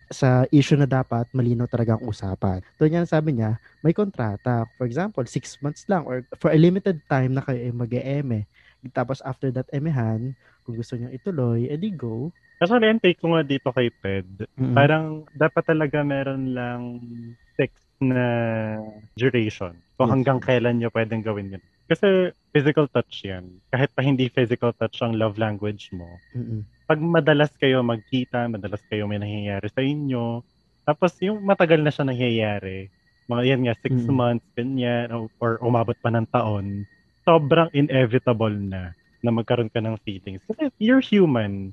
sa 0.07 0.47
issue 0.55 0.79
na 0.79 0.87
dapat 0.87 1.27
malinaw 1.35 1.67
talaga 1.67 1.99
ang 1.99 2.03
usapan. 2.07 2.63
Doon 2.79 3.03
yan 3.03 3.07
sabi 3.09 3.35
niya, 3.39 3.59
may 3.83 3.91
kontrata. 3.91 4.63
For 4.79 4.87
example, 4.87 5.23
6 5.27 5.59
months 5.59 5.83
lang 5.91 6.07
or 6.07 6.23
for 6.39 6.51
a 6.55 6.59
limited 6.59 7.03
time 7.11 7.35
na 7.35 7.43
kayo 7.43 7.59
ay 7.59 7.73
mag-eme. 7.75 8.47
Tapos 8.91 9.23
after 9.23 9.51
that 9.55 9.67
emehan, 9.71 10.35
kung 10.63 10.75
gusto 10.75 10.95
niyo 10.99 11.11
ituloy, 11.11 11.67
edi 11.71 11.91
go. 11.95 12.31
Actually, 12.63 12.87
ang 12.87 13.03
take 13.03 13.19
ko 13.19 13.35
nga 13.35 13.43
dito 13.43 13.75
kay 13.75 13.91
Ted, 13.99 14.47
Mm. 14.55 14.71
parang 14.71 15.05
dapat 15.35 15.67
talaga 15.67 15.99
meron 15.99 16.55
lang 16.55 16.81
sex 17.59 17.75
na 17.99 18.23
duration. 19.19 19.75
Kung 19.99 20.07
Yes. 20.07 20.13
hanggang 20.15 20.39
kailan 20.39 20.79
nyo 20.79 20.87
pwedeng 20.95 21.19
gawin 21.19 21.59
yun. 21.59 21.63
Kasi 21.91 22.31
physical 22.55 22.87
touch 22.87 23.27
yan. 23.27 23.59
Kahit 23.67 23.91
pa 23.91 23.99
hindi 23.99 24.31
physical 24.31 24.71
touch 24.71 25.03
ang 25.03 25.19
love 25.19 25.35
language 25.35 25.91
mo, 25.91 26.23
Mm-mm. 26.31 26.63
pag 26.87 27.03
madalas 27.03 27.51
kayo 27.59 27.83
magkita, 27.83 28.47
madalas 28.47 28.79
kayo 28.87 29.11
may 29.11 29.19
nangyayari 29.19 29.67
sa 29.67 29.83
inyo, 29.83 30.39
tapos 30.87 31.19
yung 31.19 31.43
matagal 31.43 31.83
na 31.83 31.91
siya 31.91 32.07
nangyayari, 32.07 32.87
mga 33.27 33.43
yan 33.43 33.61
nga, 33.67 33.75
six 33.83 34.07
Mm. 34.07 34.15
months, 34.15 34.47
ganyan, 34.55 35.07
or 35.11 35.59
umabot 35.59 35.95
pa 35.99 36.11
ng 36.11 36.27
taon, 36.31 36.87
sobrang 37.27 37.67
inevitable 37.75 38.55
na 38.55 38.95
na 39.19 39.31
magkaroon 39.31 39.71
ka 39.71 39.79
ng 39.79 39.95
feelings. 40.03 40.43
Kasi 40.47 40.67
you're 40.79 41.03
human. 41.03 41.71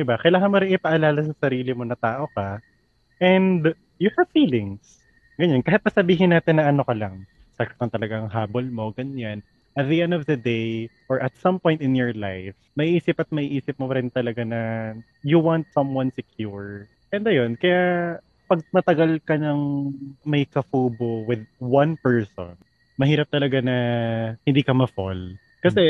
Di 0.00 0.08
ba? 0.08 0.16
Kailangan 0.16 0.48
mo 0.48 0.56
rin 0.56 0.72
ipaalala 0.72 1.20
sa 1.20 1.36
sarili 1.36 1.76
mo 1.76 1.84
na 1.84 1.92
tao 1.92 2.24
ka 2.32 2.56
and 3.20 3.68
you 4.00 4.08
have 4.16 4.32
feelings. 4.32 5.04
Ganyan. 5.36 5.60
Kahit 5.60 5.84
pa 5.84 5.92
sabihin 5.92 6.32
natin 6.32 6.56
na 6.56 6.72
ano 6.72 6.80
ka 6.88 6.96
lang, 6.96 7.28
sex 7.60 7.76
lang 7.76 7.92
talagang 7.92 8.32
habol 8.32 8.64
mo, 8.64 8.96
ganyan. 8.96 9.44
At 9.76 9.92
the 9.92 10.00
end 10.00 10.16
of 10.16 10.24
the 10.24 10.40
day, 10.40 10.88
or 11.12 11.20
at 11.20 11.36
some 11.36 11.60
point 11.60 11.84
in 11.84 11.92
your 11.92 12.16
life, 12.16 12.56
may 12.80 12.96
isip 12.96 13.20
at 13.20 13.28
may 13.28 13.44
isip 13.44 13.76
mo 13.76 13.92
rin 13.92 14.08
talaga 14.08 14.40
na 14.40 14.60
you 15.20 15.36
want 15.36 15.68
someone 15.76 16.08
secure. 16.16 16.88
And 17.12 17.28
ayun, 17.28 17.60
kaya 17.60 18.16
pag 18.48 18.64
matagal 18.72 19.20
ka 19.22 19.36
ng 19.36 19.60
may 20.24 20.48
kafubo 20.48 21.28
with 21.28 21.44
one 21.60 22.00
person, 22.00 22.56
mahirap 22.96 23.28
talaga 23.28 23.60
na 23.60 23.76
hindi 24.48 24.64
ka 24.64 24.72
ma-fall. 24.72 25.36
Kasi 25.60 25.82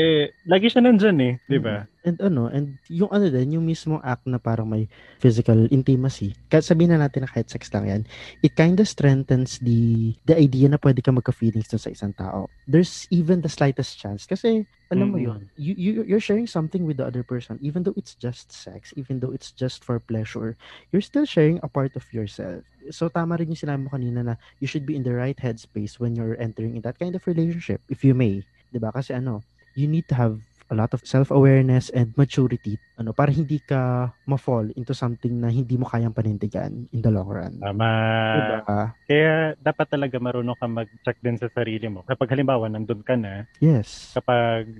lagi 0.47 0.67
siya 0.71 0.83
nandyan 0.83 1.17
eh, 1.23 1.33
di 1.47 1.59
ba? 1.59 1.87
And 2.01 2.17
ano, 2.17 2.49
and 2.49 2.81
yung 2.89 3.13
ano 3.13 3.29
din, 3.29 3.53
yung 3.61 3.65
mismong 3.69 4.01
act 4.01 4.25
na 4.25 4.41
parang 4.41 4.65
may 4.65 4.89
physical 5.21 5.69
intimacy, 5.69 6.33
kahit 6.49 6.65
sabihin 6.65 6.97
na 6.97 7.05
natin 7.05 7.21
na 7.21 7.29
kahit 7.29 7.45
sex 7.53 7.69
lang 7.77 7.85
yan, 7.85 8.01
it 8.41 8.57
kind 8.57 8.73
of 8.81 8.89
strengthens 8.89 9.61
the 9.61 10.09
the 10.25 10.33
idea 10.33 10.65
na 10.65 10.81
pwede 10.81 11.05
ka 11.05 11.13
magka-feelings 11.13 11.69
dun 11.69 11.77
sa 11.77 11.93
isang 11.93 12.09
tao. 12.17 12.49
There's 12.65 13.05
even 13.13 13.45
the 13.45 13.53
slightest 13.53 14.01
chance. 14.01 14.25
Kasi, 14.25 14.65
alam 14.89 15.13
mo 15.13 15.21
Mm. 15.21 15.29
yun, 15.29 15.41
you, 15.53 15.77
you, 15.77 15.91
you're 16.09 16.19
sharing 16.25 16.49
something 16.49 16.89
with 16.89 16.97
the 16.97 17.05
other 17.05 17.21
person, 17.21 17.61
even 17.61 17.85
though 17.85 17.93
it's 17.93 18.17
just 18.17 18.49
sex, 18.49 18.89
even 18.97 19.21
though 19.21 19.29
it's 19.31 19.53
just 19.53 19.85
for 19.85 20.01
pleasure, 20.01 20.57
you're 20.89 21.05
still 21.05 21.29
sharing 21.29 21.61
a 21.61 21.69
part 21.69 21.93
of 21.93 22.09
yourself. 22.09 22.65
So, 22.89 23.13
tama 23.13 23.37
rin 23.37 23.53
yung 23.53 23.61
sinabi 23.61 23.85
mo 23.85 23.93
kanina 23.93 24.25
na 24.25 24.35
you 24.57 24.65
should 24.65 24.89
be 24.89 24.97
in 24.97 25.05
the 25.05 25.13
right 25.13 25.37
headspace 25.37 26.01
when 26.01 26.17
you're 26.17 26.33
entering 26.41 26.75
in 26.75 26.81
that 26.81 26.97
kind 26.97 27.13
of 27.13 27.21
relationship, 27.29 27.85
if 27.93 28.01
you 28.01 28.17
may. 28.17 28.41
'di 28.73 28.79
ba 28.81 28.89
Kasi 28.89 29.13
ano, 29.13 29.43
you 29.73 29.87
need 29.87 30.07
to 30.07 30.15
have 30.15 30.39
a 30.71 30.75
lot 30.75 30.95
of 30.95 31.03
self-awareness 31.03 31.91
and 31.91 32.15
maturity 32.15 32.79
ano 32.95 33.11
para 33.11 33.27
hindi 33.27 33.59
ka 33.59 34.13
ma-fall 34.23 34.71
into 34.79 34.95
something 34.95 35.35
na 35.35 35.51
hindi 35.51 35.75
mo 35.75 35.83
kayang 35.83 36.15
panindigan 36.15 36.87
in 36.95 37.03
the 37.03 37.11
long 37.11 37.27
run. 37.27 37.59
Tama. 37.59 37.91
Diba? 38.31 38.59
Kaya 39.03 39.51
dapat 39.59 39.87
talaga 39.91 40.15
marunong 40.15 40.55
ka 40.55 40.67
mag-check 40.71 41.19
din 41.19 41.35
sa 41.35 41.51
sarili 41.51 41.91
mo. 41.91 42.07
Kapag 42.07 42.31
halimbawa, 42.31 42.71
nandun 42.71 43.03
ka 43.03 43.19
na, 43.19 43.43
Yes. 43.59 44.15
kapag 44.15 44.71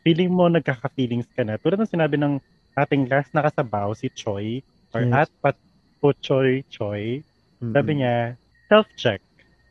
feeling 0.00 0.32
mo 0.32 0.48
nagkaka-feelings 0.48 1.28
ka 1.36 1.44
na, 1.44 1.60
tulad 1.60 1.76
ng 1.76 1.92
sinabi 1.92 2.16
ng 2.16 2.40
ating 2.72 3.04
last 3.12 3.28
nakasabaw, 3.36 3.92
si 3.92 4.08
Choi, 4.08 4.64
or 4.96 5.04
Yes. 5.04 5.28
at 5.28 5.30
Pat 5.44 5.56
Puchoy 6.00 6.64
Choi, 6.72 7.20
Mm-mm. 7.60 7.74
sabi 7.76 8.00
niya, 8.00 8.40
self-check. 8.72 9.20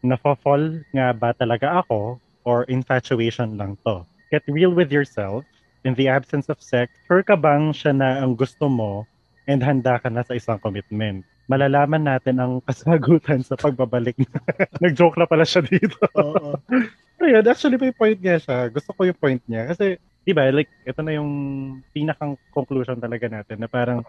Nafo-fall 0.06 0.86
nga 0.94 1.10
ba 1.18 1.34
talaga 1.34 1.82
ako 1.82 2.20
or 2.46 2.68
infatuation 2.70 3.56
lang 3.58 3.80
to? 3.82 4.06
Get 4.34 4.50
real 4.50 4.74
with 4.74 4.90
yourself. 4.90 5.46
In 5.86 5.94
the 5.94 6.10
absence 6.10 6.50
of 6.50 6.58
sex, 6.58 6.90
sure 7.06 7.22
ka 7.22 7.38
bang 7.38 7.70
siya 7.70 7.94
na 7.94 8.18
ang 8.26 8.34
gusto 8.34 8.66
mo 8.66 9.06
and 9.46 9.62
handa 9.62 10.02
ka 10.02 10.10
na 10.10 10.26
sa 10.26 10.34
isang 10.34 10.58
commitment? 10.58 11.22
Malalaman 11.46 12.10
natin 12.10 12.42
ang 12.42 12.58
kasagutan 12.66 13.46
sa 13.46 13.54
pagbabalik. 13.54 14.18
Nag-joke 14.82 15.22
na 15.22 15.30
pala 15.30 15.46
siya 15.46 15.62
dito. 15.62 16.02
Oo. 16.18 16.58
Pero 17.22 17.28
yun, 17.30 17.46
actually 17.46 17.78
may 17.78 17.94
point 17.94 18.18
niya 18.18 18.42
siya. 18.42 18.74
Gusto 18.74 18.90
ko 18.98 19.06
yung 19.06 19.22
point 19.22 19.44
niya. 19.46 19.70
Kasi, 19.70 20.02
di 20.26 20.34
ba, 20.34 20.50
like, 20.50 20.72
ito 20.82 21.06
na 21.06 21.14
yung 21.14 21.30
pinakang 21.94 22.34
conclusion 22.50 22.98
talaga 22.98 23.30
natin 23.30 23.62
na 23.62 23.70
parang 23.70 24.02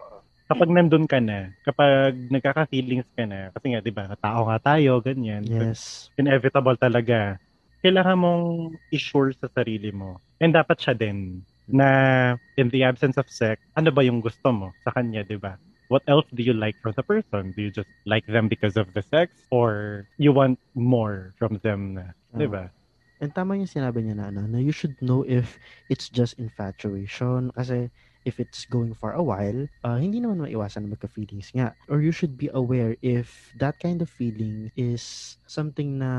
kapag 0.49 0.73
nandun 0.73 1.05
ka 1.05 1.21
na, 1.21 1.53
kapag 1.61 2.17
nagkaka-feelings 2.33 3.05
ka 3.13 3.29
na, 3.29 3.53
kasi 3.53 3.77
nga, 3.77 3.81
di 3.83 3.93
ba, 3.93 4.09
tao 4.17 4.49
nga 4.49 4.57
tayo, 4.73 4.97
ganyan. 5.05 5.45
Yes. 5.45 6.09
Inevitable 6.17 6.81
talaga. 6.81 7.37
Kailangan 7.85 8.17
mong 8.17 8.45
i-sure 8.89 9.29
sa 9.37 9.45
sarili 9.53 9.93
mo. 9.93 10.17
And 10.41 10.57
dapat 10.57 10.81
siya 10.81 10.97
din 10.97 11.45
na 11.69 12.33
in 12.57 12.73
the 12.73 12.81
absence 12.81 13.13
of 13.13 13.29
sex, 13.29 13.61
ano 13.77 13.93
ba 13.93 14.01
yung 14.01 14.25
gusto 14.25 14.49
mo 14.49 14.73
sa 14.81 14.89
kanya, 14.89 15.21
di 15.21 15.37
ba? 15.37 15.61
What 15.93 16.01
else 16.09 16.25
do 16.33 16.41
you 16.41 16.57
like 16.57 16.73
from 16.81 16.97
the 16.97 17.05
person? 17.05 17.53
Do 17.53 17.61
you 17.61 17.69
just 17.69 17.93
like 18.09 18.25
them 18.25 18.49
because 18.49 18.73
of 18.73 18.89
the 18.97 19.05
sex? 19.05 19.37
Or 19.53 20.01
you 20.17 20.33
want 20.33 20.57
more 20.73 21.37
from 21.37 21.61
them 21.61 21.93
na, 21.93 22.17
di 22.33 22.49
ba? 22.49 22.73
And 23.21 23.29
tama 23.29 23.53
yung 23.53 23.69
sinabi 23.69 24.01
niya 24.01 24.17
na, 24.17 24.33
ano, 24.33 24.49
na 24.49 24.57
you 24.57 24.73
should 24.73 24.97
know 24.97 25.21
if 25.21 25.61
it's 25.85 26.09
just 26.09 26.41
infatuation. 26.41 27.53
Kasi 27.53 27.93
if 28.25 28.41
it's 28.41 28.65
going 28.65 28.91
for 28.97 29.13
a 29.13 29.23
while, 29.23 29.69
uh, 29.85 29.97
hindi 30.01 30.19
naman 30.19 30.43
maiwasan 30.43 30.85
na 30.89 30.93
magka-feelings 30.97 31.53
nga. 31.55 31.77
Or 31.87 32.01
you 32.01 32.11
should 32.11 32.35
be 32.35 32.49
aware 32.53 32.97
if 33.05 33.53
that 33.55 33.77
kind 33.79 34.01
of 34.01 34.09
feeling 34.11 34.73
is 34.75 35.37
something 35.47 36.01
na 36.01 36.11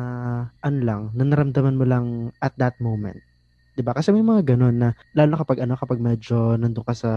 ano 0.64 0.79
lang, 0.83 1.03
na 1.14 1.25
naramdaman 1.29 1.77
mo 1.79 1.85
lang 1.87 2.07
at 2.42 2.55
that 2.59 2.79
moment. 2.81 3.23
'Di 3.77 3.85
ba? 3.85 3.92
Kasi 3.92 4.09
may 4.11 4.25
mga 4.25 4.57
ganun 4.57 4.77
na 4.81 4.90
lalo 5.12 5.29
na 5.37 5.40
kapag 5.40 5.61
ano 5.64 5.77
kapag 5.77 6.01
medyo 6.01 6.57
nandun 6.57 6.83
ka 6.85 6.95
sa 6.97 7.12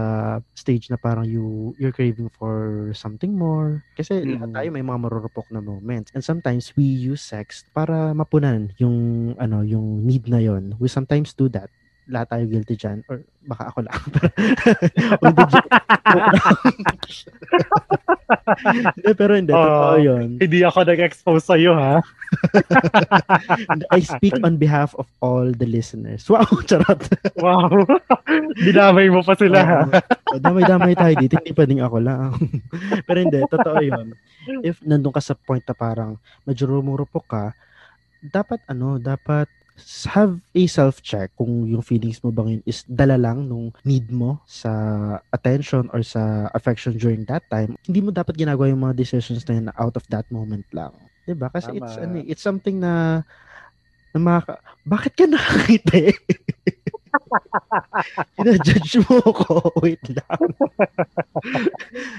stage 0.54 0.92
na 0.92 1.00
parang 1.00 1.24
you 1.24 1.72
you're 1.80 1.94
craving 1.94 2.28
for 2.32 2.88
something 2.92 3.32
more. 3.34 3.82
Kasi 3.96 4.28
lahat 4.28 4.48
Mm. 4.48 4.52
tayo 4.52 4.68
may 4.72 4.84
mga 4.84 5.00
marurupok 5.00 5.48
na 5.50 5.64
moments. 5.64 6.12
And 6.12 6.20
sometimes 6.24 6.72
we 6.76 6.84
use 6.84 7.24
sex 7.24 7.64
para 7.72 8.12
mapunan 8.12 8.72
yung 8.76 9.32
ano 9.40 9.64
yung 9.64 10.04
need 10.04 10.28
na 10.28 10.38
yon. 10.44 10.76
We 10.76 10.88
sometimes 10.92 11.32
do 11.32 11.48
that. 11.56 11.72
Lahat 12.10 12.28
tayo 12.28 12.44
guilty 12.44 12.74
dyan. 12.74 13.06
Or 13.06 13.22
baka 13.40 13.70
ako 13.70 13.86
lang. 13.86 13.94
Hindi, 18.94 19.12
pero 19.14 19.32
hindi. 19.34 19.52
Totoo 19.52 19.88
Oh. 19.90 19.98
yun. 19.98 20.38
Hindi 20.38 20.58
ako 20.62 20.78
nag-expose 20.84 21.44
sa'yo, 21.44 21.72
ha? 21.74 21.98
I 23.90 24.00
speak 24.00 24.38
on 24.42 24.56
behalf 24.56 24.94
of 24.94 25.06
all 25.18 25.50
the 25.50 25.66
listeners. 25.66 26.26
Wow, 26.26 26.46
charot. 26.68 27.00
Wow. 27.36 27.68
Dinamay 28.56 29.10
mo 29.10 29.20
pa 29.22 29.34
sila, 29.34 29.58
ha? 29.60 29.80
Oo. 29.86 30.38
damay-damay 30.38 30.94
tayo 30.94 31.14
dito. 31.16 31.34
Hindi 31.38 31.52
pwedeng 31.52 31.80
ako 31.82 31.96
lang. 31.98 32.30
Pero 33.02 33.18
hindi, 33.18 33.38
totoo 33.46 33.78
yun. 33.80 34.14
If 34.62 34.78
nandun 34.82 35.10
ka 35.10 35.20
sa 35.20 35.34
point 35.34 35.62
na 35.62 35.74
parang 35.74 36.16
medyo 36.44 36.66
rumurupok 36.66 37.24
ka, 37.26 37.44
dapat 38.20 38.60
ano, 38.68 38.96
dapat 38.96 39.48
have 40.12 40.38
a 40.54 40.62
self-check 40.68 41.32
kung 41.34 41.64
yung 41.66 41.80
feelings 41.80 42.20
mo 42.20 42.30
ba 42.30 42.44
ngayon 42.44 42.62
is 42.68 42.84
dala 42.84 43.16
lang 43.16 43.48
nung 43.48 43.72
need 43.82 44.08
mo 44.12 44.38
sa 44.44 44.70
attention 45.32 45.88
or 45.90 46.04
sa 46.04 46.52
affection 46.52 46.94
during 46.96 47.24
that 47.26 47.42
time. 47.48 47.74
Hindi 47.88 48.00
mo 48.04 48.10
dapat 48.12 48.36
ginagawa 48.36 48.68
yung 48.68 48.84
mga 48.84 48.96
decisions 48.96 49.42
na 49.48 49.54
yun 49.56 49.66
na 49.72 49.76
out 49.80 49.96
of 49.96 50.04
that 50.12 50.28
moment 50.28 50.66
lang. 50.70 50.92
'Di 51.24 51.34
ba? 51.34 51.48
Kasi 51.48 51.76
it's 51.78 51.96
Tama. 51.96 52.04
ano, 52.06 52.14
eh, 52.20 52.26
it's 52.28 52.44
something 52.44 52.76
na 52.80 53.24
na 54.10 54.18
maka- 54.18 54.60
bakit 54.82 55.14
ka 55.14 55.24
nakakita 55.26 56.14
Ina-judge 58.40 59.02
mo 59.06 59.18
ko. 59.34 59.58
Wait 59.84 60.02
lang. 60.10 60.40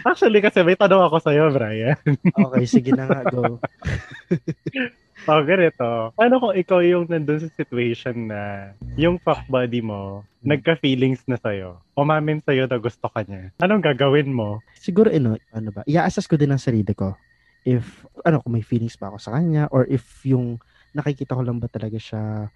Actually, 0.04 0.44
kasi 0.44 0.64
may 0.64 0.76
tanong 0.76 1.08
ako 1.08 1.18
sa'yo, 1.24 1.52
Brian. 1.52 1.96
Okay, 2.28 2.66
sige 2.68 2.92
na 2.92 3.08
nga. 3.08 3.22
Go. 3.32 3.60
Oh, 5.22 5.42
ganito. 5.46 6.10
Ano 6.18 6.36
kung 6.42 6.58
ikaw 6.58 6.82
yung 6.82 7.06
nandun 7.06 7.38
sa 7.38 7.50
situation 7.54 8.26
na 8.26 8.74
yung 8.98 9.22
fuck 9.22 9.46
buddy 9.46 9.80
mo, 9.80 10.26
Hmm. 10.42 10.58
nagka-feelings 10.58 11.22
na 11.30 11.38
sa'yo, 11.38 11.78
umamin 11.94 12.42
sa'yo 12.42 12.66
na 12.66 12.82
gusto 12.82 13.06
ka 13.06 13.22
niya, 13.22 13.54
anong 13.62 13.86
gagawin 13.86 14.34
mo? 14.34 14.58
Siguro, 14.74 15.14
ano, 15.14 15.38
ano 15.54 15.70
ba? 15.70 15.86
I-assess 15.86 16.26
ko 16.26 16.34
din 16.34 16.50
ang 16.50 16.58
sarili 16.58 16.98
ko. 16.98 17.14
If, 17.62 18.02
ano, 18.26 18.42
kung 18.42 18.58
may 18.58 18.66
feelings 18.66 18.98
ba 18.98 19.14
ako 19.14 19.22
sa 19.22 19.38
kanya 19.38 19.70
or 19.70 19.86
if 19.86 20.02
yung 20.26 20.58
nakikita 20.98 21.38
ko 21.38 21.46
lang 21.46 21.62
ba 21.62 21.70
talaga 21.70 22.02
siya 22.02 22.50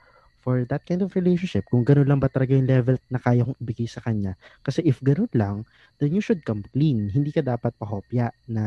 for 0.45 0.61
that 0.69 0.85
kind 0.85 1.01
of 1.01 1.09
relationship. 1.17 1.65
Kung 1.65 1.81
ganun 1.81 2.05
lang 2.05 2.21
ba 2.21 2.29
talaga 2.29 2.53
yung 2.53 2.69
level 2.69 3.01
na 3.09 3.17
kaya 3.17 3.41
kong 3.41 3.57
ibigay 3.57 3.89
sa 3.89 3.97
kanya. 4.05 4.37
Kasi 4.61 4.85
if 4.85 5.01
ganun 5.01 5.33
lang, 5.33 5.65
then 5.97 6.13
you 6.13 6.21
should 6.21 6.45
come 6.45 6.61
clean. 6.69 7.09
Hindi 7.09 7.33
ka 7.33 7.41
dapat 7.41 7.73
pahopya 7.81 8.29
na 8.45 8.63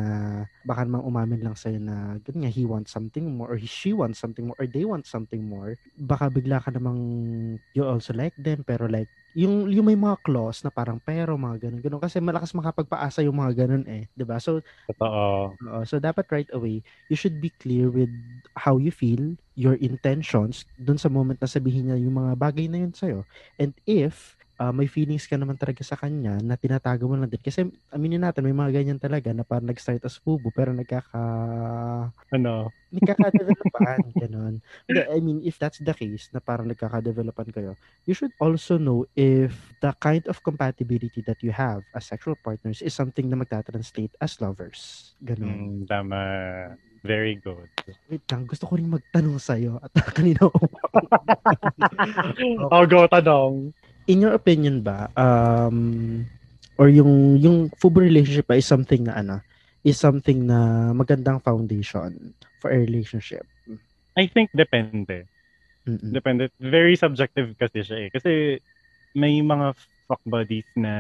baka 0.66 0.82
namang 0.82 1.06
umamin 1.06 1.40
lang 1.46 1.54
sa'yo 1.54 1.78
na 1.78 2.18
ganun 2.26 2.42
nga, 2.42 2.50
he 2.50 2.66
wants 2.66 2.90
something 2.90 3.30
more 3.30 3.54
or 3.54 3.58
he, 3.62 3.70
she 3.70 3.94
wants 3.94 4.18
something 4.18 4.50
more 4.50 4.58
or 4.58 4.66
they 4.66 4.82
want 4.82 5.06
something 5.06 5.46
more. 5.46 5.78
Baka 5.94 6.26
bigla 6.34 6.58
ka 6.58 6.74
namang 6.74 6.98
you 7.70 7.86
also 7.86 8.10
like 8.10 8.34
them 8.34 8.66
pero 8.66 8.90
like 8.90 9.08
yung 9.38 9.70
yung 9.70 9.86
may 9.86 9.94
mga 9.98 10.18
clause 10.26 10.66
na 10.66 10.70
parang 10.74 10.98
pero 10.98 11.38
mga 11.38 11.70
ganun 11.70 11.82
ganun 11.84 12.02
kasi 12.02 12.18
malakas 12.18 12.50
makapagpaasa 12.58 13.22
yung 13.22 13.38
mga 13.38 13.66
ganun 13.66 13.84
eh 13.86 14.10
'di 14.18 14.24
ba 14.26 14.42
so 14.42 14.58
Totoo. 14.88 15.58
Oo, 15.58 15.82
so 15.82 15.98
dapat 15.98 16.22
right 16.30 16.50
away, 16.54 16.86
you 17.10 17.18
should 17.18 17.42
be 17.42 17.50
clear 17.58 17.90
with 17.90 18.14
how 18.54 18.78
you 18.78 18.94
feel, 18.94 19.34
your 19.58 19.74
intentions, 19.82 20.62
dun 20.78 20.94
sa 21.02 21.10
moment 21.10 21.42
na 21.42 21.50
sabihin 21.50 21.90
niya 21.90 21.98
yung 21.98 22.14
mga 22.14 22.38
bagay 22.38 22.70
na 22.70 22.86
yun 22.86 22.94
sa'yo. 22.94 23.26
And 23.58 23.74
if 23.82 24.37
uh, 24.58 24.74
may 24.74 24.90
feelings 24.90 25.24
ka 25.24 25.38
naman 25.38 25.56
talaga 25.56 25.80
sa 25.86 25.94
kanya 25.94 26.36
na 26.42 26.58
tinatago 26.58 27.06
mo 27.06 27.14
lang 27.14 27.30
din. 27.30 27.40
Kasi 27.40 27.70
aminin 27.94 28.22
natin, 28.22 28.44
may 28.44 28.54
mga 28.54 28.82
ganyan 28.82 29.00
talaga 29.00 29.30
na 29.30 29.46
parang 29.46 29.70
nag-start 29.70 30.02
as 30.04 30.18
fubo 30.18 30.50
pero 30.50 30.74
nagkaka... 30.74 31.20
Ano? 32.34 32.74
nagkaka-developan, 32.88 34.00
ganun. 34.24 34.54
Hindi, 34.88 35.00
I 35.04 35.18
mean, 35.20 35.38
if 35.44 35.60
that's 35.60 35.80
the 35.80 35.92
case, 35.92 36.32
na 36.32 36.40
parang 36.40 36.68
nagkaka-developan 36.72 37.52
kayo, 37.52 37.76
you 38.08 38.16
should 38.16 38.32
also 38.40 38.80
know 38.80 39.04
if 39.12 39.52
the 39.84 39.92
kind 40.00 40.24
of 40.26 40.40
compatibility 40.40 41.20
that 41.24 41.40
you 41.44 41.52
have 41.52 41.84
as 41.92 42.08
sexual 42.08 42.36
partners 42.40 42.80
is 42.80 42.96
something 42.96 43.28
na 43.28 43.36
magta-translate 43.36 44.16
as 44.20 44.40
lovers. 44.40 45.12
Ganun. 45.20 45.84
Mm, 45.84 45.88
tama. 45.88 46.20
Very 47.06 47.38
good. 47.38 47.70
Wait 48.10 48.26
lang, 48.26 48.42
gusto 48.48 48.66
ko 48.66 48.74
rin 48.74 48.90
magtanong 48.90 49.38
sa'yo 49.38 49.78
at 49.78 49.92
kanina 50.18 50.50
ko. 50.50 50.58
Oh, 52.74 52.82
go, 52.90 53.06
tanong. 53.06 53.70
In 54.08 54.24
your 54.24 54.32
opinion 54.32 54.80
ba, 54.80 55.12
um, 55.14 56.24
or 56.80 56.88
yung, 56.88 57.36
yung 57.36 57.68
fubo 57.76 58.00
relationship 58.00 58.48
ba 58.48 58.56
is 58.56 58.64
something 58.64 59.04
na 59.04 59.20
ano, 59.20 59.36
is 59.84 60.00
something 60.00 60.48
na 60.48 60.90
magandang 60.96 61.44
foundation 61.44 62.32
for 62.58 62.72
a 62.72 62.78
relationship? 62.80 63.44
I 64.16 64.26
think 64.26 64.50
depende. 64.56 65.28
Mm-mm. 65.86 66.10
Depende. 66.10 66.50
Very 66.58 66.96
subjective 66.96 67.54
kasi 67.60 67.84
siya 67.84 67.98
eh. 68.04 68.08
Kasi 68.10 68.30
may 69.14 69.38
mga 69.40 69.76
fuck 70.08 70.24
buddies 70.24 70.66
na 70.72 70.92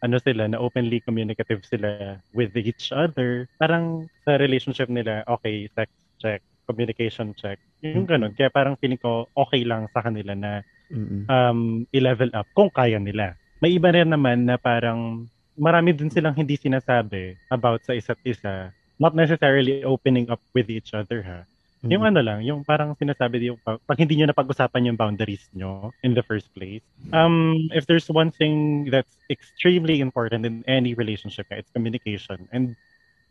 ano 0.00 0.16
sila, 0.16 0.48
na 0.48 0.56
openly 0.56 1.04
communicative 1.04 1.60
sila 1.68 2.16
with 2.32 2.56
each 2.56 2.88
other. 2.90 3.44
Parang 3.60 4.08
sa 4.24 4.40
relationship 4.40 4.88
nila, 4.88 5.22
okay, 5.28 5.68
sex 5.76 5.92
check, 6.16 6.40
communication 6.66 7.32
check. 7.32 7.56
Yung 7.80 8.04
Mhm. 8.04 8.10
ganun. 8.10 8.32
Kaya 8.34 8.50
parang 8.50 8.74
feeling 8.76 8.98
ko 8.98 9.30
okay 9.32 9.62
lang 9.62 9.86
sa 9.94 10.02
kanila 10.02 10.34
na 10.34 10.60
Mm-mm. 10.90 11.26
um, 11.26 11.60
i-level 11.90 12.30
up 12.34 12.46
kung 12.52 12.70
kaya 12.70 12.98
nila. 12.98 13.34
May 13.58 13.78
iba 13.78 13.90
rin 13.90 14.10
naman 14.10 14.44
na 14.44 14.58
parang 14.58 15.24
marami 15.56 15.96
din 15.96 16.12
silang 16.12 16.36
hindi 16.36 16.58
sinasabi 16.58 17.38
about 17.48 17.80
sa 17.82 17.96
isa't 17.96 18.20
isa. 18.22 18.70
Not 19.00 19.16
necessarily 19.16 19.86
opening 19.86 20.28
up 20.28 20.42
with 20.52 20.68
each 20.68 20.92
other 20.92 21.22
ha. 21.24 21.46
Yung 21.84 22.02
Mm-mm. 22.02 22.10
ano 22.12 22.20
lang, 22.24 22.38
yung 22.42 22.64
parang 22.64 22.96
sinasabi 22.96 23.46
yung 23.46 23.60
pag, 23.60 23.78
pag 23.84 24.00
hindi 24.00 24.16
nyo 24.16 24.32
napag-usapan 24.32 24.90
yung 24.90 24.98
boundaries 24.98 25.46
nyo 25.52 25.92
in 26.02 26.16
the 26.16 26.24
first 26.24 26.50
place. 26.56 26.82
Um, 27.12 27.68
if 27.70 27.86
there's 27.86 28.08
one 28.10 28.32
thing 28.32 28.88
that's 28.90 29.12
extremely 29.28 30.00
important 30.00 30.42
in 30.48 30.64
any 30.66 30.96
relationship, 30.96 31.46
it's 31.52 31.70
communication. 31.70 32.48
And 32.50 32.74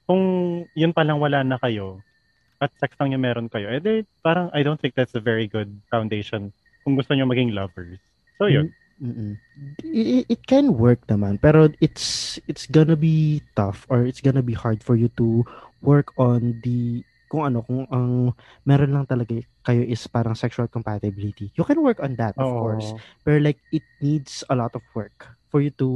kung 0.05 0.21
yun 0.77 0.93
palang 0.93 1.17
wala 1.17 1.41
na 1.41 1.57
kayo, 1.57 1.99
at 2.63 2.71
sex 2.79 2.95
lang 2.99 3.11
yung 3.11 3.23
meron 3.23 3.47
kayo, 3.51 3.67
eh 3.71 3.81
di, 3.81 4.03
parang 4.23 4.47
I 4.55 4.63
don't 4.63 4.79
think 4.79 4.95
that's 4.95 5.15
a 5.15 5.23
very 5.23 5.47
good 5.47 5.71
foundation 5.91 6.51
kung 6.85 6.95
gusto 6.95 7.13
nyo 7.13 7.25
maging 7.27 7.51
lovers. 7.51 7.99
So 8.37 8.47
yun. 8.47 8.71
Mm-mm. 8.95 9.35
It, 9.83 10.23
it 10.31 10.41
can 10.47 10.71
work 10.79 11.03
naman 11.11 11.43
pero 11.43 11.67
it's 11.83 12.39
it's 12.47 12.63
gonna 12.63 12.95
be 12.95 13.43
tough 13.51 13.83
or 13.91 14.07
it's 14.07 14.23
gonna 14.23 14.39
be 14.45 14.55
hard 14.55 14.79
for 14.79 14.95
you 14.95 15.11
to 15.19 15.43
work 15.83 16.15
on 16.15 16.63
the 16.63 17.03
kung 17.27 17.51
ano 17.51 17.59
kung 17.67 17.83
ang 17.91 18.31
meron 18.63 18.95
lang 18.95 19.03
talaga 19.03 19.35
kayo 19.67 19.83
is 19.83 19.99
parang 20.07 20.31
sexual 20.31 20.71
compatibility. 20.71 21.51
You 21.59 21.67
can 21.67 21.83
work 21.83 21.99
on 21.99 22.15
that 22.23 22.39
of 22.39 22.47
Oo. 22.47 22.55
course. 22.55 22.87
Pero 23.27 23.43
like 23.43 23.59
it 23.67 23.83
needs 23.99 24.47
a 24.47 24.55
lot 24.55 24.71
of 24.79 24.85
work 24.95 25.27
for 25.51 25.59
you 25.59 25.75
to 25.75 25.89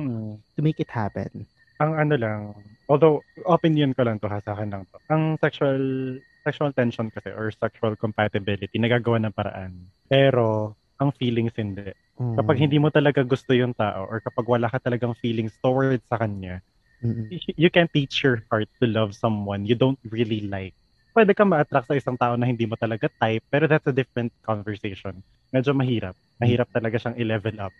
Hmm. 0.00 0.40
to 0.56 0.60
make 0.64 0.80
it 0.80 0.88
happen. 0.88 1.44
ang 1.76 1.92
ano 1.92 2.14
lang, 2.16 2.40
although 2.86 3.22
opinion 3.46 3.92
ko 3.92 4.02
lang 4.06 4.18
to 4.18 4.30
ha, 4.30 4.38
sa 4.40 4.54
akin 4.54 4.70
lang 4.70 4.82
to. 4.88 4.98
Ang 5.10 5.36
sexual 5.38 5.82
sexual 6.46 6.70
tension 6.70 7.10
kasi 7.10 7.34
or 7.34 7.50
sexual 7.50 7.98
compatibility 7.98 8.70
nagagawa 8.78 9.18
ng 9.18 9.34
paraan. 9.34 9.90
Pero 10.06 10.78
ang 10.96 11.10
feelings 11.12 11.52
hindi. 11.58 11.90
Kapag 12.16 12.56
Mm. 12.56 12.62
hindi 12.62 12.78
mo 12.80 12.88
talaga 12.88 13.20
gusto 13.20 13.52
yung 13.52 13.74
tao 13.76 14.06
or 14.08 14.22
kapag 14.22 14.46
wala 14.48 14.70
ka 14.70 14.78
talagang 14.80 15.12
feelings 15.18 15.52
towards 15.60 16.00
sa 16.08 16.16
kanya, 16.16 16.62
Mm-mm. 17.04 17.28
y- 17.28 17.58
you 17.58 17.68
can 17.68 17.84
teach 17.92 18.24
your 18.24 18.40
heart 18.48 18.70
to 18.80 18.88
love 18.88 19.12
someone 19.12 19.68
you 19.68 19.76
don't 19.76 20.00
really 20.08 20.46
like. 20.48 20.72
Pwede 21.12 21.36
ka 21.36 21.44
ma-attract 21.44 21.90
sa 21.90 21.98
isang 21.98 22.16
tao 22.16 22.36
na 22.38 22.48
hindi 22.48 22.64
mo 22.64 22.76
talaga 22.78 23.08
type, 23.20 23.44
pero 23.50 23.68
that's 23.68 23.84
a 23.84 23.92
different 23.92 24.32
conversation. 24.40 25.20
Medyo 25.52 25.76
mahirap. 25.76 26.16
Mahirap 26.38 26.68
talaga 26.72 26.96
siyang 26.96 27.16
i-level 27.18 27.56
up. 27.60 27.74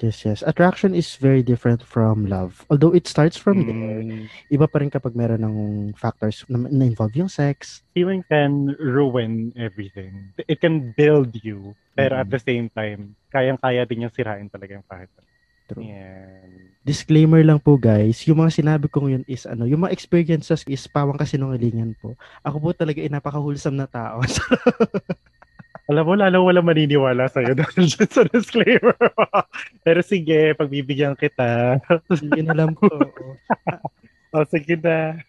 Yes, 0.00 0.24
yes. 0.24 0.40
Attraction 0.42 0.94
is 0.94 1.14
very 1.14 1.44
different 1.44 1.84
from 1.84 2.24
love. 2.24 2.64
Although 2.66 2.96
it 2.96 3.04
starts 3.04 3.36
from 3.36 3.68
there, 3.68 4.00
Mm, 4.00 4.26
iba 4.48 4.64
pa 4.64 4.80
rin 4.80 4.88
kapag 4.88 5.12
meron 5.12 5.44
ng 5.44 5.56
factors 5.94 6.42
na, 6.48 6.64
na 6.64 6.88
involve 6.88 7.12
yung 7.14 7.28
sex. 7.28 7.84
feeling 7.92 8.24
can 8.24 8.72
ruin 8.80 9.52
everything. 9.52 10.32
It 10.48 10.58
can 10.58 10.96
build 10.96 11.36
you, 11.38 11.76
pero 11.92 12.16
at 12.16 12.26
Mhm. 12.26 12.32
the 12.32 12.40
same 12.40 12.66
time, 12.68 13.00
kayang-kaya 13.28 13.84
din 13.84 14.08
yung 14.08 14.14
sirain 14.14 14.48
talaga 14.48 14.80
yung 14.80 14.88
kahit. 14.88 15.12
ano. 15.12 15.28
True. 15.68 15.84
Yan. 15.86 16.50
Disclaimer 16.82 17.46
lang 17.46 17.62
po 17.62 17.78
guys, 17.78 18.26
yung 18.26 18.42
mga 18.42 18.50
sinabi 18.58 18.90
kong 18.90 19.08
yun 19.12 19.24
is 19.30 19.46
ano, 19.46 19.68
yung 19.68 19.86
mga 19.86 19.94
experiences 19.94 20.66
is 20.66 20.82
pawang 20.84 21.14
kasinungalingan 21.14 21.94
po. 21.94 22.18
Ako 22.42 22.58
po 22.58 22.74
talaga 22.74 22.98
ay 22.98 23.12
napakahulsam 23.12 23.76
na 23.76 23.86
tao. 23.86 24.18
Alam 25.92 26.08
mo, 26.08 26.14
lalo 26.16 26.48
wala 26.48 26.64
maniniwala 26.64 27.28
sa'yo 27.28 27.52
dahil 27.60 27.84
dyan 27.84 28.08
sa 28.08 28.24
disclaimer. 28.24 28.96
pero 29.84 30.00
sige, 30.00 30.56
pagbibigyan 30.56 31.12
kita. 31.20 31.76
Yun 32.32 32.48
alam 32.48 32.72
ko. 32.72 32.88
O, 34.32 34.48
sige 34.48 34.80
na. 34.80 35.20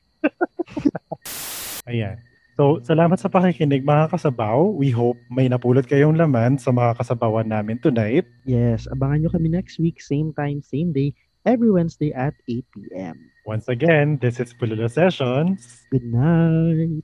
Ayan. 1.83 2.15
So, 2.55 2.79
salamat 2.79 3.19
sa 3.19 3.27
pakikinig 3.27 3.83
mga 3.83 4.15
kasabaw. 4.15 4.71
We 4.79 4.95
hope 4.95 5.19
may 5.27 5.51
napulot 5.51 5.91
kayong 5.91 6.15
laman 6.15 6.55
sa 6.55 6.71
mga 6.71 6.95
kasabawan 7.03 7.51
namin 7.51 7.83
tonight. 7.83 8.23
Yes, 8.47 8.87
abangan 8.87 9.27
nyo 9.27 9.29
kami 9.35 9.51
next 9.51 9.75
week, 9.75 9.99
same 9.99 10.31
time, 10.39 10.63
same 10.63 10.95
day, 10.95 11.11
every 11.43 11.67
Wednesday 11.67 12.15
at 12.15 12.31
8 12.47 12.63
p.m. 12.71 13.19
Once 13.43 13.67
again, 13.67 14.15
this 14.23 14.39
is 14.39 14.55
Pulula 14.55 14.87
Sessions. 14.87 15.83
Good 15.91 16.07
night! 16.07 17.03